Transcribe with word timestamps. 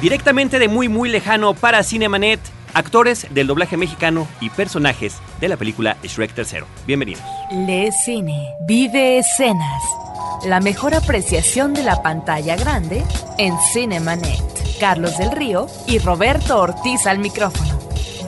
Directamente 0.00 0.60
de 0.60 0.68
muy 0.68 0.88
muy 0.88 1.08
lejano 1.08 1.54
para 1.54 1.82
Cinemanet, 1.82 2.38
actores 2.72 3.26
del 3.30 3.48
doblaje 3.48 3.76
mexicano 3.76 4.28
y 4.40 4.48
personajes 4.48 5.16
de 5.40 5.48
la 5.48 5.56
película 5.56 5.96
Shrek 6.04 6.34
3. 6.34 6.64
Bienvenidos. 6.86 7.22
Le 7.50 7.90
Cine, 7.90 8.54
vive 8.60 9.18
escenas. 9.18 9.82
La 10.46 10.60
mejor 10.60 10.94
apreciación 10.94 11.74
de 11.74 11.82
la 11.82 12.00
pantalla 12.00 12.54
grande 12.54 13.02
en 13.38 13.56
Cinemanet. 13.72 14.40
Carlos 14.78 15.18
del 15.18 15.32
Río 15.32 15.66
y 15.88 15.98
Roberto 15.98 16.60
Ortiz 16.60 17.04
al 17.08 17.18
micrófono. 17.18 17.76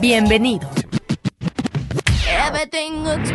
Bienvenidos. 0.01 0.69
Everything 2.27 3.05
looks. 3.05 3.31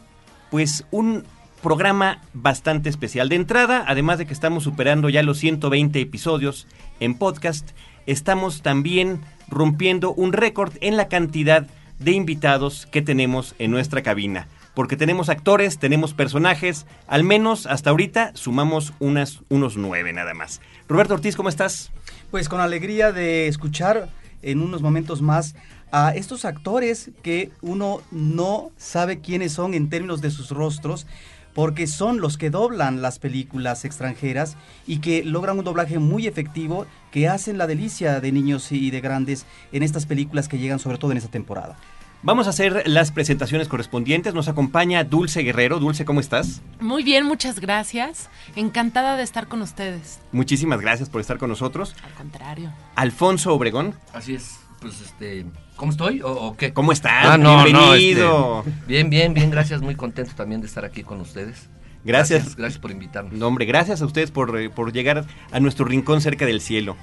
pues 0.51 0.85
un 0.91 1.23
programa 1.61 2.21
bastante 2.33 2.89
especial. 2.89 3.29
De 3.29 3.35
entrada, 3.35 3.83
además 3.87 4.17
de 4.17 4.25
que 4.25 4.33
estamos 4.33 4.63
superando 4.63 5.09
ya 5.09 5.23
los 5.23 5.37
120 5.37 5.99
episodios 6.01 6.67
en 6.99 7.15
podcast, 7.15 7.69
estamos 8.05 8.61
también 8.61 9.21
rompiendo 9.47 10.13
un 10.13 10.33
récord 10.33 10.73
en 10.81 10.97
la 10.97 11.07
cantidad 11.07 11.67
de 11.99 12.11
invitados 12.11 12.87
que 12.87 13.01
tenemos 13.01 13.55
en 13.59 13.71
nuestra 13.71 14.01
cabina. 14.01 14.47
Porque 14.73 14.95
tenemos 14.95 15.29
actores, 15.29 15.79
tenemos 15.79 16.13
personajes, 16.13 16.85
al 17.07 17.23
menos 17.23 17.65
hasta 17.67 17.89
ahorita 17.89 18.31
sumamos 18.35 18.93
unas, 18.99 19.41
unos 19.49 19.77
nueve 19.77 20.13
nada 20.13 20.33
más. 20.33 20.61
Roberto 20.87 21.13
Ortiz, 21.13 21.35
¿cómo 21.35 21.49
estás? 21.49 21.91
Pues 22.31 22.49
con 22.49 22.61
alegría 22.61 23.11
de 23.11 23.47
escuchar 23.47 24.09
en 24.41 24.61
unos 24.61 24.81
momentos 24.81 25.21
más 25.21 25.55
a 25.91 26.11
estos 26.15 26.45
actores 26.45 27.11
que 27.21 27.51
uno 27.61 28.01
no 28.11 28.71
sabe 28.77 29.19
quiénes 29.19 29.51
son 29.51 29.73
en 29.73 29.89
términos 29.89 30.21
de 30.21 30.31
sus 30.31 30.49
rostros, 30.51 31.05
porque 31.53 31.87
son 31.87 32.21
los 32.21 32.37
que 32.37 32.49
doblan 32.49 33.01
las 33.01 33.19
películas 33.19 33.85
extranjeras 33.85 34.55
y 34.87 34.99
que 34.99 35.23
logran 35.23 35.57
un 35.57 35.65
doblaje 35.65 35.99
muy 35.99 36.27
efectivo 36.27 36.85
que 37.11 37.27
hacen 37.27 37.57
la 37.57 37.67
delicia 37.67 38.19
de 38.19 38.31
niños 38.31 38.71
y 38.71 38.91
de 38.91 39.01
grandes 39.01 39.45
en 39.71 39.83
estas 39.83 40.05
películas 40.05 40.47
que 40.47 40.57
llegan 40.57 40.79
sobre 40.79 40.97
todo 40.97 41.11
en 41.11 41.17
esta 41.17 41.31
temporada. 41.31 41.77
Vamos 42.23 42.45
a 42.45 42.51
hacer 42.51 42.83
las 42.85 43.11
presentaciones 43.11 43.67
correspondientes. 43.67 44.35
Nos 44.35 44.47
acompaña 44.47 45.03
Dulce 45.03 45.41
Guerrero. 45.41 45.79
Dulce, 45.79 46.05
¿cómo 46.05 46.19
estás? 46.19 46.61
Muy 46.79 47.03
bien, 47.03 47.25
muchas 47.25 47.59
gracias. 47.59 48.29
Encantada 48.55 49.17
de 49.17 49.23
estar 49.23 49.47
con 49.47 49.63
ustedes. 49.63 50.19
Muchísimas 50.31 50.79
gracias 50.81 51.09
por 51.09 51.19
estar 51.19 51.39
con 51.39 51.49
nosotros. 51.49 51.95
Al 52.03 52.13
contrario. 52.13 52.71
Alfonso 52.95 53.55
Obregón. 53.55 53.95
Así 54.13 54.35
es. 54.35 54.59
Pues 54.81 54.99
este, 54.99 55.45
¿cómo 55.75 55.91
estoy 55.91 56.21
o, 56.21 56.31
o 56.31 56.57
qué? 56.57 56.73
¿Cómo 56.73 56.91
estás? 56.91 57.25
Ah, 57.25 57.37
no, 57.37 57.57
no, 57.57 57.63
Bienvenido. 57.65 58.63
este, 58.65 58.87
bien, 58.87 59.09
bien, 59.11 59.33
bien, 59.35 59.51
gracias, 59.51 59.81
muy 59.81 59.95
contento 59.95 60.31
también 60.35 60.59
de 60.59 60.67
estar 60.67 60.83
aquí 60.83 61.03
con 61.03 61.21
ustedes. 61.21 61.69
Gracias. 62.03 62.39
Gracias, 62.39 62.55
gracias 62.55 62.81
por 62.81 62.89
invitarme. 62.89 63.29
No, 63.33 63.45
hombre, 63.45 63.65
gracias 63.65 64.01
a 64.01 64.05
ustedes 64.05 64.31
por, 64.31 64.59
eh, 64.59 64.71
por 64.71 64.91
llegar 64.91 65.25
a 65.51 65.59
nuestro 65.59 65.85
rincón 65.85 66.19
cerca 66.19 66.47
del 66.47 66.61
cielo. 66.61 66.97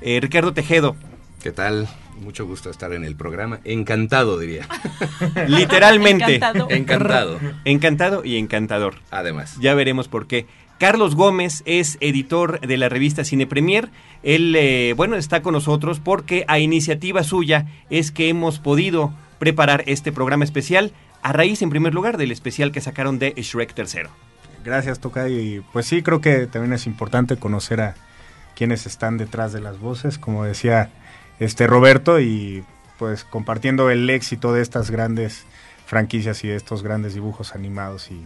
Eh, 0.00 0.20
Ricardo 0.22 0.54
Tejedo, 0.54 0.96
¿Qué 1.42 1.52
tal? 1.52 1.86
Mucho 2.20 2.46
gusto 2.46 2.68
estar 2.68 2.92
en 2.92 3.04
el 3.04 3.14
programa. 3.14 3.60
Encantado, 3.62 4.38
diría. 4.38 4.66
literalmente. 5.46 6.34
Encantado. 6.34 6.70
Encantado. 6.70 7.40
Encantado 7.64 8.24
y 8.24 8.38
encantador. 8.38 8.96
Además. 9.12 9.56
Ya 9.60 9.74
veremos 9.74 10.08
por 10.08 10.26
qué. 10.26 10.46
Carlos 10.78 11.16
Gómez 11.16 11.62
es 11.66 11.98
editor 12.00 12.60
de 12.60 12.76
la 12.76 12.88
revista 12.88 13.24
Cine 13.24 13.48
Premier. 13.48 13.90
Él, 14.22 14.54
eh, 14.56 14.94
bueno, 14.96 15.16
está 15.16 15.42
con 15.42 15.52
nosotros 15.52 15.98
porque 15.98 16.44
a 16.46 16.60
iniciativa 16.60 17.24
suya 17.24 17.66
es 17.90 18.12
que 18.12 18.28
hemos 18.28 18.60
podido 18.60 19.12
preparar 19.40 19.82
este 19.86 20.12
programa 20.12 20.44
especial 20.44 20.92
a 21.20 21.32
raíz, 21.32 21.62
en 21.62 21.70
primer 21.70 21.94
lugar, 21.94 22.16
del 22.16 22.30
especial 22.30 22.70
que 22.70 22.80
sacaron 22.80 23.18
de 23.18 23.34
Shrek 23.36 23.76
III. 23.76 24.08
Gracias, 24.64 25.00
Tocayo. 25.00 25.40
Y 25.40 25.64
pues 25.72 25.86
sí, 25.86 26.02
creo 26.02 26.20
que 26.20 26.46
también 26.46 26.72
es 26.72 26.86
importante 26.86 27.36
conocer 27.36 27.80
a 27.80 27.96
quienes 28.54 28.86
están 28.86 29.18
detrás 29.18 29.52
de 29.52 29.60
las 29.60 29.80
voces, 29.80 30.16
como 30.16 30.44
decía 30.44 30.90
este 31.40 31.66
Roberto, 31.66 32.20
y 32.20 32.62
pues 33.00 33.24
compartiendo 33.24 33.90
el 33.90 34.08
éxito 34.10 34.52
de 34.52 34.62
estas 34.62 34.92
grandes 34.92 35.44
franquicias 35.86 36.44
y 36.44 36.48
de 36.48 36.56
estos 36.56 36.84
grandes 36.84 37.14
dibujos 37.14 37.56
animados 37.56 38.12
y 38.12 38.22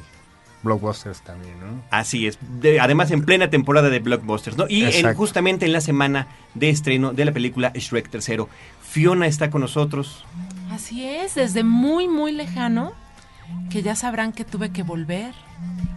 blockbusters 0.63 1.21
también, 1.23 1.59
¿no? 1.61 1.83
Así 1.91 2.27
es. 2.27 2.39
De- 2.61 2.81
además, 2.81 3.11
en 3.11 3.25
plena 3.25 3.51
temporada 3.51 3.91
de 3.91 3.99
blockbusters, 3.99 4.57
¿no? 4.57 4.67
Y 4.69 4.85
en- 4.85 5.15
justamente 5.15 5.67
en 5.67 5.73
la 5.73 5.81
semana 5.81 6.29
de 6.55 6.71
estreno 6.71 7.13
de 7.13 7.25
la 7.25 7.33
película 7.33 7.73
Shrek 7.75 8.11
III. 8.15 8.45
Fiona 8.83 9.27
está 9.27 9.51
con 9.51 9.61
nosotros. 9.63 10.25
Así 10.71 11.05
es, 11.05 11.35
desde 11.35 11.65
muy, 11.65 12.09
muy 12.09 12.33
lejano, 12.33 12.93
que 13.71 13.83
ya 13.83 13.95
sabrán 13.97 14.33
que 14.33 14.45
tuve 14.45 14.71
que 14.71 14.83
volver 14.83 15.35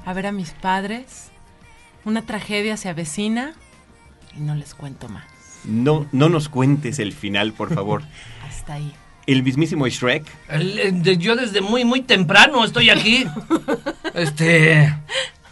a 0.06 0.14
ver 0.14 0.28
a 0.28 0.32
mis 0.32 0.52
padres. 0.52 1.32
Una 2.04 2.22
tragedia 2.22 2.78
se 2.78 2.90
avecina 2.90 3.54
y 4.36 4.42
no 4.42 4.56
les 4.56 4.74
cuento 4.74 5.08
más. 5.10 5.24
No, 5.64 6.06
no 6.12 6.30
nos 6.30 6.50
cuentes 6.50 7.00
el 7.00 7.14
final, 7.14 7.54
por 7.54 7.74
favor. 7.74 8.04
Hasta 8.48 8.74
ahí. 8.74 8.94
El 9.28 9.44
mismísimo 9.44 9.88
Shrek. 9.88 10.24
El- 10.50 10.80
el 10.80 11.04
de- 11.04 11.18
yo 11.18 11.36
desde 11.36 11.62
muy, 11.62 11.84
muy 11.86 12.02
temprano 12.02 12.64
estoy 12.64 12.90
aquí. 12.90 13.26
este, 14.14 14.94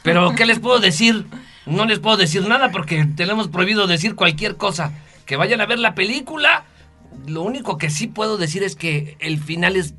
pero 0.03 0.34
¿qué 0.35 0.45
les 0.45 0.59
puedo 0.59 0.79
decir? 0.79 1.25
No 1.66 1.85
les 1.85 2.00
puedo 2.00 2.17
decir 2.17 2.47
nada 2.47 2.72
porque 2.72 3.06
tenemos 3.16 3.47
prohibido 3.47 3.88
decir 3.88 4.16
cualquier 4.16 4.57
cosa. 4.57 4.91
Que 5.25 5.38
vayan 5.38 5.61
a 5.61 5.66
ver 5.66 5.79
la 5.79 5.95
película. 5.95 6.66
Lo 7.28 7.41
único 7.44 7.78
que 7.78 7.89
sí 7.89 8.07
puedo 8.07 8.38
decir 8.38 8.63
es 8.63 8.75
que 8.75 9.16
el 9.19 9.39
final 9.39 9.75
es 9.75 9.94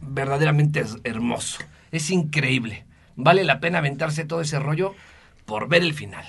verdaderamente 0.00 0.84
hermoso. 1.04 1.58
Es 1.90 2.10
increíble. 2.10 2.84
Vale 3.16 3.42
la 3.44 3.58
pena 3.60 3.78
aventarse 3.78 4.24
todo 4.24 4.40
ese 4.42 4.58
rollo 4.60 4.94
por 5.44 5.68
ver 5.68 5.82
el 5.82 5.92
final. 5.94 6.24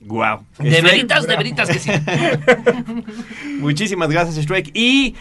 Wow. 0.00 0.44
De 0.58 0.82
veritas, 0.82 1.26
de 1.26 1.36
veritas 1.36 1.70
que 1.70 1.78
sí. 1.78 1.90
Muchísimas 3.58 4.10
gracias, 4.10 4.44
Shrek. 4.44 4.70
Y 4.74 5.14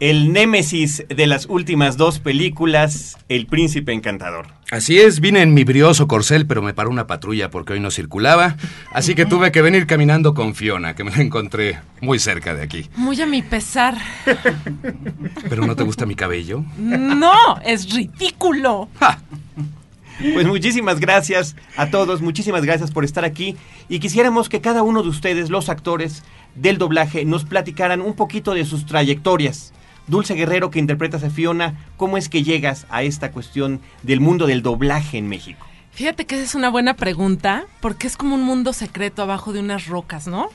el 0.00 0.32
némesis 0.32 1.04
de 1.08 1.26
las 1.26 1.44
últimas 1.46 1.98
dos 1.98 2.20
películas, 2.20 3.18
El 3.28 3.46
Príncipe 3.46 3.92
Encantador. 3.92 4.46
Así 4.70 4.98
es, 4.98 5.20
vine 5.20 5.42
en 5.42 5.52
mi 5.52 5.64
brioso 5.64 6.08
corcel, 6.08 6.46
pero 6.46 6.62
me 6.62 6.72
paró 6.72 6.90
una 6.90 7.06
patrulla 7.06 7.50
porque 7.50 7.74
hoy 7.74 7.80
no 7.80 7.90
circulaba. 7.90 8.56
Así 8.92 9.14
que 9.14 9.26
tuve 9.26 9.52
que 9.52 9.60
venir 9.60 9.86
caminando 9.86 10.32
con 10.32 10.54
Fiona, 10.54 10.94
que 10.94 11.04
me 11.04 11.10
la 11.10 11.20
encontré 11.20 11.80
muy 12.00 12.18
cerca 12.18 12.54
de 12.54 12.62
aquí. 12.62 12.88
Muy 12.96 13.20
a 13.20 13.26
mi 13.26 13.42
pesar. 13.42 13.98
¿Pero 15.48 15.66
no 15.66 15.76
te 15.76 15.82
gusta 15.82 16.06
mi 16.06 16.14
cabello? 16.14 16.64
No, 16.78 17.60
es 17.62 17.92
ridículo. 17.92 18.88
Pues 20.32 20.46
muchísimas 20.46 20.98
gracias 20.98 21.56
a 21.76 21.90
todos, 21.90 22.22
muchísimas 22.22 22.64
gracias 22.64 22.90
por 22.90 23.04
estar 23.04 23.24
aquí 23.24 23.56
y 23.88 24.00
quisiéramos 24.00 24.48
que 24.48 24.60
cada 24.60 24.82
uno 24.82 25.02
de 25.02 25.08
ustedes, 25.08 25.50
los 25.50 25.68
actores 25.68 26.22
del 26.54 26.78
doblaje, 26.78 27.24
nos 27.24 27.44
platicaran 27.44 28.00
un 28.00 28.14
poquito 28.14 28.54
de 28.54 28.64
sus 28.64 28.86
trayectorias. 28.86 29.72
Dulce 30.06 30.34
Guerrero, 30.34 30.70
que 30.70 30.78
interpretas 30.78 31.22
a 31.24 31.30
Fiona, 31.30 31.74
¿cómo 31.96 32.16
es 32.16 32.28
que 32.28 32.42
llegas 32.42 32.86
a 32.90 33.02
esta 33.02 33.30
cuestión 33.30 33.80
del 34.02 34.20
mundo 34.20 34.46
del 34.46 34.62
doblaje 34.62 35.18
en 35.18 35.28
México? 35.28 35.66
Fíjate 35.92 36.24
que 36.24 36.36
esa 36.36 36.44
es 36.44 36.54
una 36.54 36.70
buena 36.70 36.94
pregunta, 36.94 37.64
porque 37.80 38.06
es 38.06 38.16
como 38.16 38.36
un 38.36 38.42
mundo 38.42 38.72
secreto 38.72 39.22
abajo 39.22 39.52
de 39.52 39.58
unas 39.60 39.86
rocas, 39.86 40.28
¿no? 40.28 40.48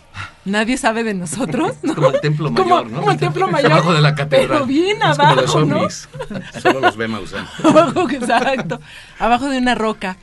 Nadie 0.45 0.77
sabe 0.77 1.03
de 1.03 1.13
nosotros. 1.13 1.73
¿no? 1.83 1.93
Como 1.93 2.09
el 2.11 2.21
templo 2.21 2.47
Como- 2.53 2.63
mayor, 2.63 2.89
¿no? 2.91 2.99
Como 3.01 3.11
el 3.11 3.17
templo 3.17 3.47
mayor. 3.49 3.71
Abajo 3.73 3.93
de 3.93 4.01
la 4.01 4.15
catedral. 4.15 4.47
Pero 4.49 4.65
bien 4.65 4.97
Es 4.97 5.17
como 5.17 5.29
abajo, 5.29 5.59
los 5.61 5.67
¿no? 5.67 6.59
Solo 6.61 6.79
los 6.79 6.95
ve 6.95 7.07
Maussan. 7.09 7.45
abajo, 7.63 8.09
exacto, 8.09 8.79
abajo 9.19 9.49
de 9.49 9.57
una 9.57 9.75
roca. 9.75 10.17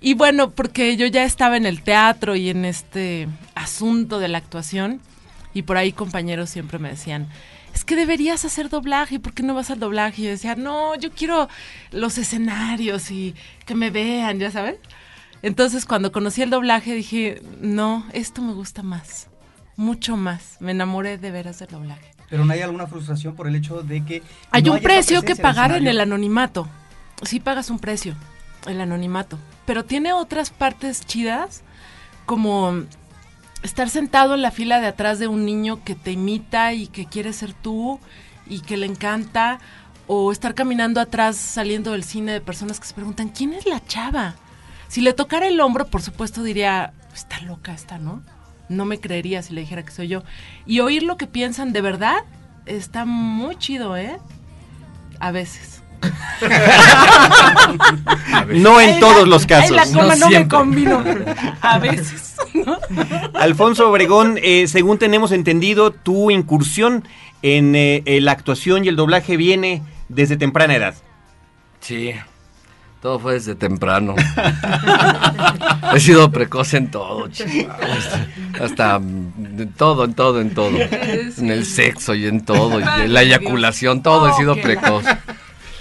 Y 0.00 0.14
bueno, 0.14 0.50
porque 0.50 0.96
yo 0.96 1.06
ya 1.06 1.24
estaba 1.24 1.56
en 1.56 1.66
el 1.66 1.82
teatro 1.82 2.34
y 2.34 2.48
en 2.48 2.64
este 2.64 3.28
asunto 3.54 4.18
de 4.18 4.28
la 4.28 4.38
actuación, 4.38 5.00
y 5.54 5.62
por 5.62 5.76
ahí 5.76 5.92
compañeros 5.92 6.48
siempre 6.50 6.78
me 6.78 6.88
decían, 6.88 7.28
es 7.78 7.84
que 7.84 7.94
deberías 7.94 8.44
hacer 8.44 8.70
doblaje, 8.70 9.20
¿por 9.20 9.32
qué 9.32 9.44
no 9.44 9.54
vas 9.54 9.70
al 9.70 9.78
doblaje? 9.78 10.22
Y 10.22 10.24
yo 10.24 10.30
decía, 10.32 10.56
no, 10.56 10.96
yo 10.96 11.12
quiero 11.12 11.48
los 11.92 12.18
escenarios 12.18 13.12
y 13.12 13.36
que 13.66 13.76
me 13.76 13.90
vean, 13.90 14.40
ya 14.40 14.50
sabes. 14.50 14.80
Entonces 15.42 15.86
cuando 15.86 16.10
conocí 16.10 16.42
el 16.42 16.50
doblaje 16.50 16.92
dije, 16.92 17.40
no, 17.60 18.04
esto 18.12 18.42
me 18.42 18.52
gusta 18.52 18.82
más, 18.82 19.28
mucho 19.76 20.16
más. 20.16 20.56
Me 20.58 20.72
enamoré 20.72 21.18
de 21.18 21.30
veras 21.30 21.60
del 21.60 21.68
doblaje. 21.68 22.10
Pero 22.28 22.44
no 22.44 22.52
hay 22.52 22.62
alguna 22.62 22.88
frustración 22.88 23.36
por 23.36 23.46
el 23.46 23.54
hecho 23.54 23.84
de 23.84 24.04
que. 24.04 24.24
Hay 24.50 24.62
no 24.62 24.72
un 24.72 24.80
precio 24.80 25.22
que 25.22 25.36
pagar 25.36 25.70
en 25.70 25.86
el 25.86 26.00
anonimato. 26.00 26.68
Sí 27.22 27.38
pagas 27.38 27.70
un 27.70 27.78
precio, 27.78 28.16
el 28.66 28.80
anonimato. 28.80 29.38
Pero 29.66 29.84
tiene 29.84 30.12
otras 30.12 30.50
partes 30.50 31.06
chidas, 31.06 31.62
como 32.26 32.86
estar 33.62 33.88
sentado 33.90 34.34
en 34.34 34.42
la 34.42 34.50
fila 34.50 34.80
de 34.80 34.86
atrás 34.86 35.18
de 35.18 35.28
un 35.28 35.44
niño 35.44 35.82
que 35.84 35.94
te 35.94 36.12
imita 36.12 36.72
y 36.72 36.86
que 36.86 37.06
quiere 37.06 37.32
ser 37.32 37.52
tú 37.52 38.00
y 38.46 38.60
que 38.60 38.76
le 38.76 38.86
encanta. 38.86 39.58
O 40.10 40.32
estar 40.32 40.54
caminando 40.54 41.02
atrás 41.02 41.36
saliendo 41.36 41.92
del 41.92 42.02
cine 42.02 42.32
de 42.32 42.40
personas 42.40 42.80
que 42.80 42.86
se 42.86 42.94
preguntan, 42.94 43.28
¿quién 43.28 43.52
es 43.52 43.66
la 43.66 43.84
chava? 43.84 44.36
Si 44.88 45.02
le 45.02 45.12
tocara 45.12 45.46
el 45.46 45.60
hombro, 45.60 45.86
por 45.86 46.00
supuesto 46.00 46.42
diría, 46.42 46.94
está 47.14 47.40
loca 47.40 47.74
esta, 47.74 47.98
¿no? 47.98 48.22
No 48.70 48.86
me 48.86 49.00
creería 49.00 49.42
si 49.42 49.52
le 49.52 49.60
dijera 49.60 49.82
que 49.82 49.92
soy 49.92 50.08
yo. 50.08 50.22
Y 50.64 50.80
oír 50.80 51.02
lo 51.02 51.18
que 51.18 51.26
piensan 51.26 51.74
de 51.74 51.82
verdad 51.82 52.16
está 52.64 53.04
muy 53.04 53.56
chido, 53.56 53.96
¿eh? 53.98 54.18
A 55.20 55.30
veces. 55.30 55.82
No 58.48 58.80
en 58.80 58.98
todos 59.00 59.28
los 59.28 59.46
casos. 59.46 59.70
ay, 59.70 59.76
la 59.76 59.84
coma 59.86 60.16
No 60.16 60.30
no, 60.30 60.30
me 60.30 60.48
combino. 60.48 61.04
A 61.60 61.78
veces. 61.78 62.36
¿No? 62.54 62.78
Alfonso 63.34 63.90
Obregón, 63.90 64.38
eh, 64.42 64.66
según 64.68 64.98
tenemos 64.98 65.32
entendido, 65.32 65.90
tu 65.90 66.30
incursión 66.30 67.04
en 67.42 67.74
eh, 67.76 68.02
eh, 68.06 68.20
la 68.20 68.32
actuación 68.32 68.84
y 68.84 68.88
el 68.88 68.96
doblaje 68.96 69.36
viene 69.36 69.82
desde 70.08 70.36
temprana 70.36 70.74
edad. 70.74 70.94
Sí, 71.80 72.12
todo 73.00 73.20
fue 73.20 73.34
desde 73.34 73.54
temprano. 73.54 74.16
He 75.94 76.00
sido 76.00 76.30
precoz 76.32 76.74
en 76.74 76.90
todo, 76.90 77.28
chico. 77.28 77.72
Hasta, 77.72 78.64
hasta, 78.64 78.96
en 78.96 79.72
todo, 79.76 80.04
en 80.04 80.14
todo, 80.14 80.40
en 80.40 80.52
todo. 80.52 80.76
En 80.76 81.50
el 81.50 81.64
sexo 81.64 82.14
y 82.14 82.26
en 82.26 82.44
todo. 82.44 82.80
y 82.80 83.02
en 83.04 83.12
la 83.12 83.22
eyaculación, 83.22 84.02
todo 84.02 84.28
he 84.28 84.32
sido 84.34 84.56
precoz. 84.56 85.04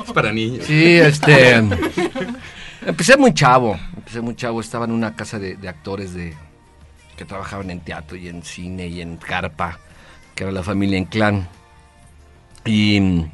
Es 0.05 0.11
para 0.13 0.31
niños. 0.31 0.65
Sí, 0.65 0.97
este. 0.97 1.55
Empecé 2.85 3.17
muy 3.17 3.33
chavo. 3.33 3.79
Empecé 3.95 4.21
muy 4.21 4.35
chavo. 4.35 4.61
Estaba 4.61 4.85
en 4.85 4.91
una 4.91 5.15
casa 5.15 5.39
de, 5.39 5.57
de 5.57 5.67
actores 5.67 6.13
de 6.13 6.35
que 7.17 7.25
trabajaban 7.25 7.69
en 7.71 7.79
teatro 7.81 8.15
y 8.15 8.27
en 8.29 8.43
cine 8.43 8.87
y 8.87 9.01
en 9.01 9.17
carpa, 9.17 9.79
que 10.35 10.43
era 10.43 10.51
la 10.53 10.63
familia 10.63 10.97
Inclán. 10.97 11.47
Y 12.65 12.99
mm, 12.99 13.31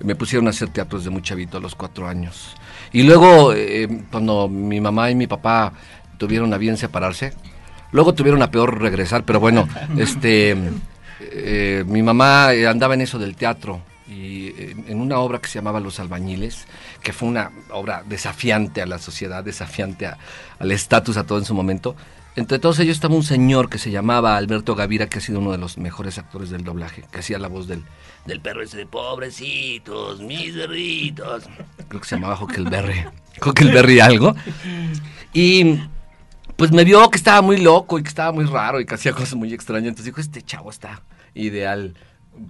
me 0.00 0.14
pusieron 0.14 0.46
a 0.46 0.50
hacer 0.50 0.68
teatro 0.70 0.98
desde 0.98 1.10
muy 1.10 1.22
chavito, 1.22 1.58
a 1.58 1.60
los 1.60 1.74
cuatro 1.74 2.08
años. 2.08 2.54
Y 2.92 3.02
luego, 3.02 3.52
eh, 3.52 3.88
cuando 4.10 4.48
mi 4.48 4.80
mamá 4.80 5.10
y 5.10 5.14
mi 5.14 5.26
papá 5.26 5.72
tuvieron 6.18 6.52
a 6.54 6.58
bien 6.58 6.76
separarse, 6.76 7.32
luego 7.92 8.14
tuvieron 8.14 8.42
a 8.42 8.50
peor 8.50 8.80
regresar, 8.80 9.24
pero 9.24 9.38
bueno, 9.40 9.68
este, 9.98 10.56
eh, 11.20 11.84
mi 11.86 12.02
mamá 12.02 12.52
eh, 12.54 12.66
andaba 12.66 12.94
en 12.94 13.02
eso 13.02 13.18
del 13.18 13.36
teatro 13.36 13.80
y 14.08 14.48
eh, 14.48 14.76
en 14.86 15.00
una 15.00 15.18
obra 15.18 15.40
que 15.40 15.48
se 15.48 15.58
llamaba 15.58 15.80
Los 15.80 15.98
Albañiles, 15.98 16.66
que 17.02 17.12
fue 17.12 17.28
una 17.28 17.50
obra 17.70 18.02
desafiante 18.08 18.80
a 18.80 18.86
la 18.86 18.98
sociedad, 18.98 19.42
desafiante 19.44 20.06
a- 20.06 20.16
al 20.58 20.70
estatus, 20.70 21.16
a 21.16 21.24
todo 21.24 21.38
en 21.38 21.44
su 21.44 21.54
momento. 21.54 21.96
Entre 22.36 22.58
todos 22.58 22.78
ellos 22.80 22.96
estaba 22.96 23.14
un 23.14 23.22
señor 23.22 23.70
que 23.70 23.78
se 23.78 23.90
llamaba 23.90 24.36
Alberto 24.36 24.74
Gavira, 24.74 25.08
que 25.08 25.18
ha 25.18 25.20
sido 25.22 25.38
uno 25.38 25.52
de 25.52 25.58
los 25.58 25.78
mejores 25.78 26.18
actores 26.18 26.50
del 26.50 26.64
doblaje, 26.64 27.02
que 27.10 27.20
hacía 27.20 27.38
la 27.38 27.48
voz 27.48 27.66
del, 27.66 27.82
del 28.26 28.42
perro 28.42 28.62
ese 28.62 28.76
de 28.76 28.86
pobrecitos, 28.86 30.20
mis 30.20 30.52
perritos. 30.52 31.44
Creo 31.88 32.00
que 32.00 32.06
se 32.06 32.16
llamaba 32.16 32.38
Huckleberry. 32.38 33.06
Huckleberry 33.40 34.00
algo. 34.00 34.36
Y 35.32 35.78
pues 36.56 36.72
me 36.72 36.84
vio 36.84 37.08
que 37.08 37.16
estaba 37.16 37.40
muy 37.40 37.56
loco 37.56 37.98
y 37.98 38.02
que 38.02 38.08
estaba 38.10 38.32
muy 38.32 38.44
raro 38.44 38.80
y 38.80 38.84
que 38.84 38.94
hacía 38.94 39.12
cosas 39.12 39.34
muy 39.34 39.54
extrañas. 39.54 39.88
Entonces 39.88 40.04
dijo, 40.04 40.20
este 40.20 40.42
chavo 40.42 40.68
está 40.68 41.02
ideal 41.32 41.94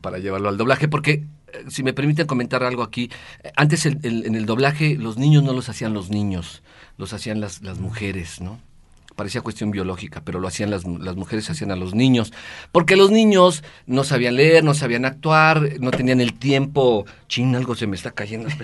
para 0.01 0.19
llevarlo 0.19 0.49
al 0.49 0.57
doblaje. 0.57 0.89
Porque, 0.89 1.29
eh, 1.53 1.65
si 1.69 1.85
me 1.85 1.93
permiten 1.93 2.27
comentar 2.27 2.65
algo 2.65 2.83
aquí, 2.83 3.09
eh, 3.45 3.53
antes 3.55 3.87
en 3.87 4.35
el 4.35 4.47
doblaje 4.47 4.97
los 4.97 5.17
niños 5.17 5.45
no 5.45 5.53
los 5.53 5.69
hacían 5.69 5.95
los 5.95 6.11
niños, 6.11 6.65
los 6.99 7.13
hacían 7.13 7.41
las 7.41 7.63
mujeres, 7.79 8.41
¿no? 8.41 8.59
Parecía 9.17 9.41
cuestión 9.41 9.71
biológica, 9.71 10.21
pero 10.25 10.39
lo 10.41 10.47
hacían 10.47 10.71
las, 10.71 10.85
las 10.85 11.17
mujeres, 11.17 11.49
hacían 11.51 11.71
a 11.73 11.77
los 11.77 11.95
niños. 11.95 12.33
Porque 12.71 12.97
los 12.97 13.11
niños 13.11 13.65
no 13.87 14.05
sabían 14.05 14.37
leer, 14.37 14.63
no 14.63 14.75
sabían 14.75 15.05
actuar, 15.07 15.81
no 15.81 15.91
tenían 15.91 16.21
el 16.21 16.35
tiempo. 16.35 17.07
Chin, 17.27 17.57
algo 17.57 17.75
se 17.75 17.87
me 17.87 17.97
está 17.97 18.11
cayendo. 18.11 18.49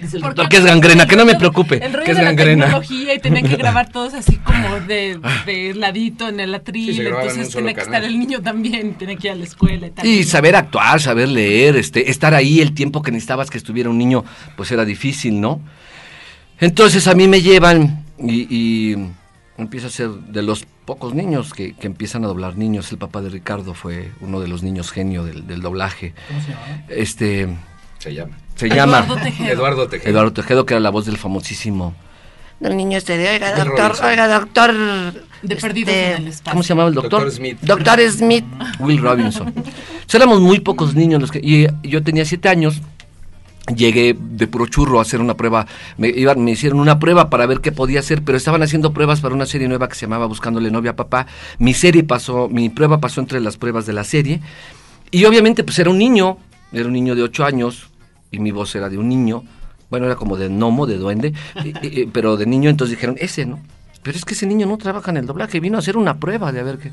Dice 0.00 0.16
el 0.16 0.22
Porque 0.22 0.42
doctor 0.42 0.48
que 0.48 0.56
es 0.56 0.64
gangrena, 0.64 1.06
que 1.06 1.14
no 1.14 1.24
me 1.24 1.36
preocupe, 1.36 1.76
El 1.84 1.92
rollo 1.92 2.04
que 2.04 2.10
es 2.10 2.16
de 2.16 2.22
la 2.24 2.30
gangrena. 2.30 2.64
tecnología 2.64 3.14
y 3.14 3.18
tenían 3.20 3.46
que 3.46 3.56
grabar 3.56 3.90
todos 3.90 4.12
así 4.14 4.38
como 4.38 4.80
de, 4.80 5.20
de 5.46 5.72
ladito 5.74 6.28
en 6.28 6.40
el 6.40 6.52
atril. 6.52 6.94
Sí, 6.94 7.00
en 7.00 7.06
entonces 7.06 7.50
tenía 7.50 7.74
que 7.74 7.80
canal. 7.82 7.94
estar 8.02 8.04
el 8.10 8.18
niño 8.18 8.42
también, 8.42 8.94
tenía 8.94 9.14
que 9.16 9.28
ir 9.28 9.32
a 9.32 9.36
la 9.36 9.44
escuela 9.44 9.86
y 9.86 9.90
tal. 9.90 10.04
Y 10.06 10.24
saber 10.24 10.56
actuar, 10.56 11.00
saber 11.00 11.28
leer, 11.28 11.76
este, 11.76 12.10
estar 12.10 12.34
ahí 12.34 12.60
el 12.60 12.74
tiempo 12.74 13.02
que 13.02 13.12
necesitabas 13.12 13.50
que 13.50 13.58
estuviera 13.58 13.88
un 13.88 13.96
niño, 13.98 14.24
pues 14.56 14.72
era 14.72 14.84
difícil, 14.84 15.40
¿no? 15.40 15.60
Entonces 16.58 17.06
a 17.06 17.14
mí 17.14 17.28
me 17.28 17.40
llevan 17.40 18.04
y, 18.18 18.46
y 18.50 18.96
empiezo 19.58 19.86
a 19.86 19.90
ser 19.90 20.10
de 20.10 20.42
los 20.42 20.64
pocos 20.84 21.14
niños 21.14 21.52
que, 21.52 21.74
que 21.74 21.86
empiezan 21.86 22.24
a 22.24 22.28
doblar 22.28 22.56
niños. 22.56 22.90
El 22.92 22.98
papá 22.98 23.22
de 23.22 23.28
Ricardo 23.30 23.74
fue 23.74 24.12
uno 24.20 24.40
de 24.40 24.48
los 24.48 24.62
niños 24.62 24.90
genio 24.90 25.24
del, 25.24 25.46
del 25.46 25.60
doblaje. 25.60 26.14
¿Cómo 26.28 26.40
se 26.40 26.48
llama? 26.50 26.84
Este, 26.88 27.48
Se 27.98 28.14
llama. 28.14 28.36
se 28.56 28.68
llama 28.68 29.06
Eduardo 29.48 29.86
Tejedo. 29.88 30.10
Eduardo 30.10 30.32
Tejedo, 30.32 30.66
que 30.66 30.74
era 30.74 30.80
la 30.80 30.90
voz 30.90 31.06
del 31.06 31.16
famosísimo. 31.16 31.94
Del 32.60 32.76
niño 32.76 32.96
este 32.98 33.18
de, 33.18 33.28
oiga, 33.30 33.56
doctor, 33.56 33.88
Robinson. 33.88 34.06
oiga, 34.06 34.28
doctor. 34.28 34.74
De 35.42 35.56
perdidos 35.56 35.90
este, 35.94 36.10
en 36.12 36.22
el 36.22 36.28
espacio. 36.28 36.52
¿Cómo 36.52 36.62
se 36.62 36.68
llamaba 36.70 36.88
el 36.88 36.94
doctor? 36.94 37.20
Doctor 37.24 37.32
Smith. 37.32 37.58
Doctor 37.60 38.10
Smith. 38.10 38.44
Will 38.78 38.98
Robinson. 39.02 39.48
Entonces, 39.48 40.14
éramos 40.14 40.40
muy 40.40 40.60
pocos 40.60 40.94
niños 40.94 41.20
los 41.20 41.30
que 41.30 41.40
y 41.42 41.66
yo 41.86 42.02
tenía 42.02 42.24
siete 42.24 42.48
años. 42.48 42.80
Llegué 43.74 44.14
de 44.18 44.46
puro 44.46 44.66
churro 44.66 44.98
a 44.98 45.02
hacer 45.02 45.20
una 45.20 45.36
prueba. 45.36 45.66
Me, 45.96 46.08
iban, 46.08 46.44
me 46.44 46.50
hicieron 46.50 46.80
una 46.80 46.98
prueba 46.98 47.30
para 47.30 47.46
ver 47.46 47.60
qué 47.60 47.72
podía 47.72 48.00
hacer, 48.00 48.22
pero 48.22 48.36
estaban 48.36 48.62
haciendo 48.62 48.92
pruebas 48.92 49.20
para 49.20 49.34
una 49.34 49.46
serie 49.46 49.68
nueva 49.68 49.88
que 49.88 49.94
se 49.94 50.02
llamaba 50.02 50.26
Buscándole 50.26 50.70
novia 50.70 50.90
a 50.90 50.96
papá. 50.96 51.26
Mi 51.58 51.72
serie 51.72 52.04
pasó, 52.04 52.48
mi 52.48 52.68
prueba 52.68 53.00
pasó 53.00 53.20
entre 53.22 53.40
las 53.40 53.56
pruebas 53.56 53.86
de 53.86 53.94
la 53.94 54.04
serie. 54.04 54.42
Y 55.10 55.24
obviamente, 55.24 55.64
pues 55.64 55.78
era 55.78 55.88
un 55.88 55.98
niño, 55.98 56.36
era 56.72 56.86
un 56.86 56.92
niño 56.92 57.14
de 57.14 57.22
ocho 57.22 57.44
años, 57.44 57.88
y 58.30 58.38
mi 58.38 58.50
voz 58.50 58.74
era 58.74 58.90
de 58.90 58.98
un 58.98 59.08
niño. 59.08 59.44
Bueno, 59.88 60.06
era 60.06 60.16
como 60.16 60.36
de 60.36 60.48
gnomo, 60.48 60.86
de 60.86 60.98
duende, 60.98 61.32
pero 62.12 62.36
de 62.36 62.46
niño, 62.46 62.68
entonces 62.68 62.96
dijeron, 62.96 63.16
ese, 63.18 63.46
¿no? 63.46 63.60
Pero 64.04 64.18
es 64.18 64.24
que 64.24 64.34
ese 64.34 64.46
niño 64.46 64.66
no 64.66 64.76
trabaja 64.76 65.10
en 65.10 65.16
el 65.16 65.26
doblaje, 65.26 65.58
vino 65.60 65.78
a 65.78 65.80
hacer 65.80 65.96
una 65.96 66.20
prueba 66.20 66.52
de 66.52 66.60
a 66.60 66.62
ver 66.62 66.78
qué. 66.78 66.92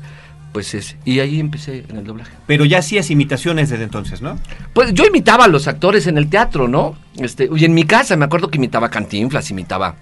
Pues 0.52 0.74
ese. 0.74 0.96
Y 1.04 1.20
ahí 1.20 1.38
empecé 1.38 1.84
en 1.88 1.98
el 1.98 2.04
doblaje. 2.04 2.32
Pero 2.46 2.64
ya 2.64 2.78
hacías 2.78 3.10
imitaciones 3.10 3.68
desde 3.68 3.84
entonces, 3.84 4.22
¿no? 4.22 4.38
Pues 4.72 4.92
yo 4.94 5.04
imitaba 5.04 5.44
a 5.44 5.48
los 5.48 5.68
actores 5.68 6.06
en 6.06 6.16
el 6.16 6.28
teatro, 6.28 6.68
¿no? 6.68 6.96
Este, 7.18 7.48
y 7.54 7.64
en 7.64 7.74
mi 7.74 7.84
casa 7.84 8.16
me 8.16 8.24
acuerdo 8.24 8.48
que 8.48 8.56
imitaba 8.56 8.86
a 8.86 8.90
Cantinflas, 8.90 9.50
imitaba 9.50 9.94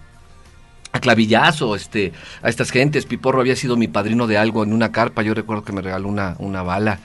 a 0.93 1.01
Clavillazo, 1.01 1.75
este, 1.75 2.13
a 2.43 2.49
estas 2.49 2.71
gentes. 2.71 3.07
Piporro 3.07 3.41
había 3.41 3.57
sido 3.57 3.77
mi 3.77 3.89
padrino 3.89 4.29
de 4.29 4.39
algo 4.39 4.63
en 4.63 4.73
una 4.73 4.93
carpa, 4.93 5.23
yo 5.23 5.35
recuerdo 5.35 5.65
que 5.65 5.73
me 5.73 5.83
regaló 5.83 6.09
una, 6.09 6.37
una 6.39 6.63
bala. 6.63 7.01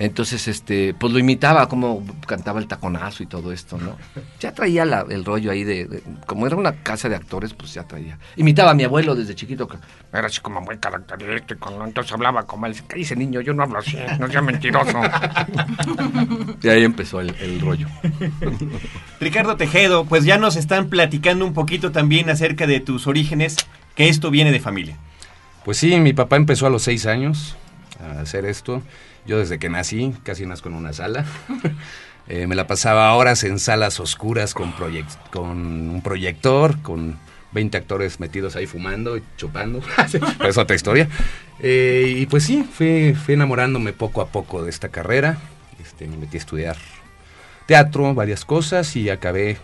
Entonces, 0.00 0.46
este, 0.46 0.94
pues 0.94 1.12
lo 1.12 1.18
imitaba, 1.18 1.68
como 1.68 2.04
cantaba 2.26 2.60
el 2.60 2.68
taconazo 2.68 3.24
y 3.24 3.26
todo 3.26 3.52
esto, 3.52 3.78
¿no? 3.78 3.96
Ya 4.38 4.52
traía 4.54 4.84
la- 4.84 5.04
el 5.10 5.24
rollo 5.24 5.50
ahí 5.50 5.64
de, 5.64 5.86
de- 5.86 6.02
como 6.26 6.46
era 6.46 6.54
una 6.54 6.72
casa 6.84 7.08
de 7.08 7.16
actores, 7.16 7.52
pues 7.52 7.74
ya 7.74 7.82
traía. 7.82 8.16
Imitaba 8.36 8.70
a 8.70 8.74
mi 8.74 8.84
abuelo 8.84 9.16
desde 9.16 9.34
chiquito, 9.34 9.66
que 9.66 9.76
era 10.12 10.28
así 10.28 10.40
como 10.40 10.60
muy 10.60 10.78
característico, 10.78 11.70
¿no? 11.70 11.84
Entonces 11.84 12.12
hablaba 12.12 12.44
como 12.46 12.66
él, 12.66 12.76
¿qué 12.88 12.96
dice 12.96 13.16
niño? 13.16 13.40
Yo 13.40 13.54
no 13.54 13.64
hablo 13.64 13.80
así, 13.80 13.96
no 14.20 14.28
sea 14.30 14.40
mentiroso. 14.40 15.00
y 16.62 16.68
ahí 16.68 16.84
empezó 16.84 17.20
el, 17.20 17.34
el 17.40 17.60
rollo. 17.60 17.88
Ricardo 19.20 19.56
Tejedo, 19.56 20.04
pues 20.04 20.24
ya 20.24 20.38
nos 20.38 20.56
están 20.56 20.88
platicando 20.88 21.44
un 21.44 21.54
poquito 21.54 21.92
también 21.92 22.30
acerca 22.30 22.66
de 22.66 22.80
tus 22.80 23.06
orígenes, 23.06 23.56
que 23.94 24.08
esto 24.08 24.30
viene 24.30 24.52
de 24.52 24.60
familia. 24.60 24.96
Pues 25.64 25.78
sí, 25.78 25.98
mi 25.98 26.12
papá 26.12 26.36
empezó 26.36 26.66
a 26.66 26.70
los 26.70 26.82
seis 26.82 27.04
años 27.06 27.56
a 28.00 28.20
hacer 28.20 28.44
esto. 28.44 28.82
Yo 29.28 29.38
desde 29.38 29.58
que 29.58 29.68
nací, 29.68 30.14
casi 30.24 30.46
nazco 30.46 30.68
en 30.70 30.74
una 30.74 30.92
sala. 30.92 31.24
Eh, 32.30 32.46
me 32.46 32.54
la 32.54 32.66
pasaba 32.66 33.14
horas 33.14 33.42
en 33.42 33.58
salas 33.58 34.00
oscuras 34.00 34.52
con, 34.52 34.74
con 35.30 35.56
un 35.88 36.02
proyector, 36.02 36.78
con 36.82 37.18
20 37.52 37.78
actores 37.78 38.20
metidos 38.20 38.54
ahí 38.54 38.66
fumando 38.66 39.16
y 39.16 39.22
chupando. 39.38 39.80
Es 40.46 40.58
otra 40.58 40.76
historia. 40.76 41.08
Eh, 41.58 42.16
y 42.18 42.26
pues 42.26 42.44
sí, 42.44 42.68
fui, 42.70 43.16
enamorándome 43.28 43.94
poco 43.94 44.20
a 44.20 44.26
poco 44.26 44.62
de 44.62 44.68
esta 44.68 44.90
carrera. 44.90 45.38
Este, 45.80 46.06
me 46.06 46.18
metí 46.18 46.36
a 46.36 46.40
estudiar 46.40 46.76
teatro, 47.64 48.12
varias 48.12 48.44
cosas 48.44 48.94
y 48.94 49.08
acabé, 49.08 49.56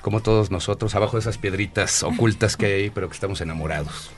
como 0.00 0.20
todos 0.20 0.52
nosotros, 0.52 0.94
abajo 0.94 1.16
de 1.16 1.22
esas 1.22 1.38
piedritas 1.38 2.04
ocultas 2.04 2.56
que 2.56 2.66
hay 2.66 2.90
pero 2.90 3.08
que 3.08 3.14
estamos 3.14 3.40
enamorados. 3.40 4.12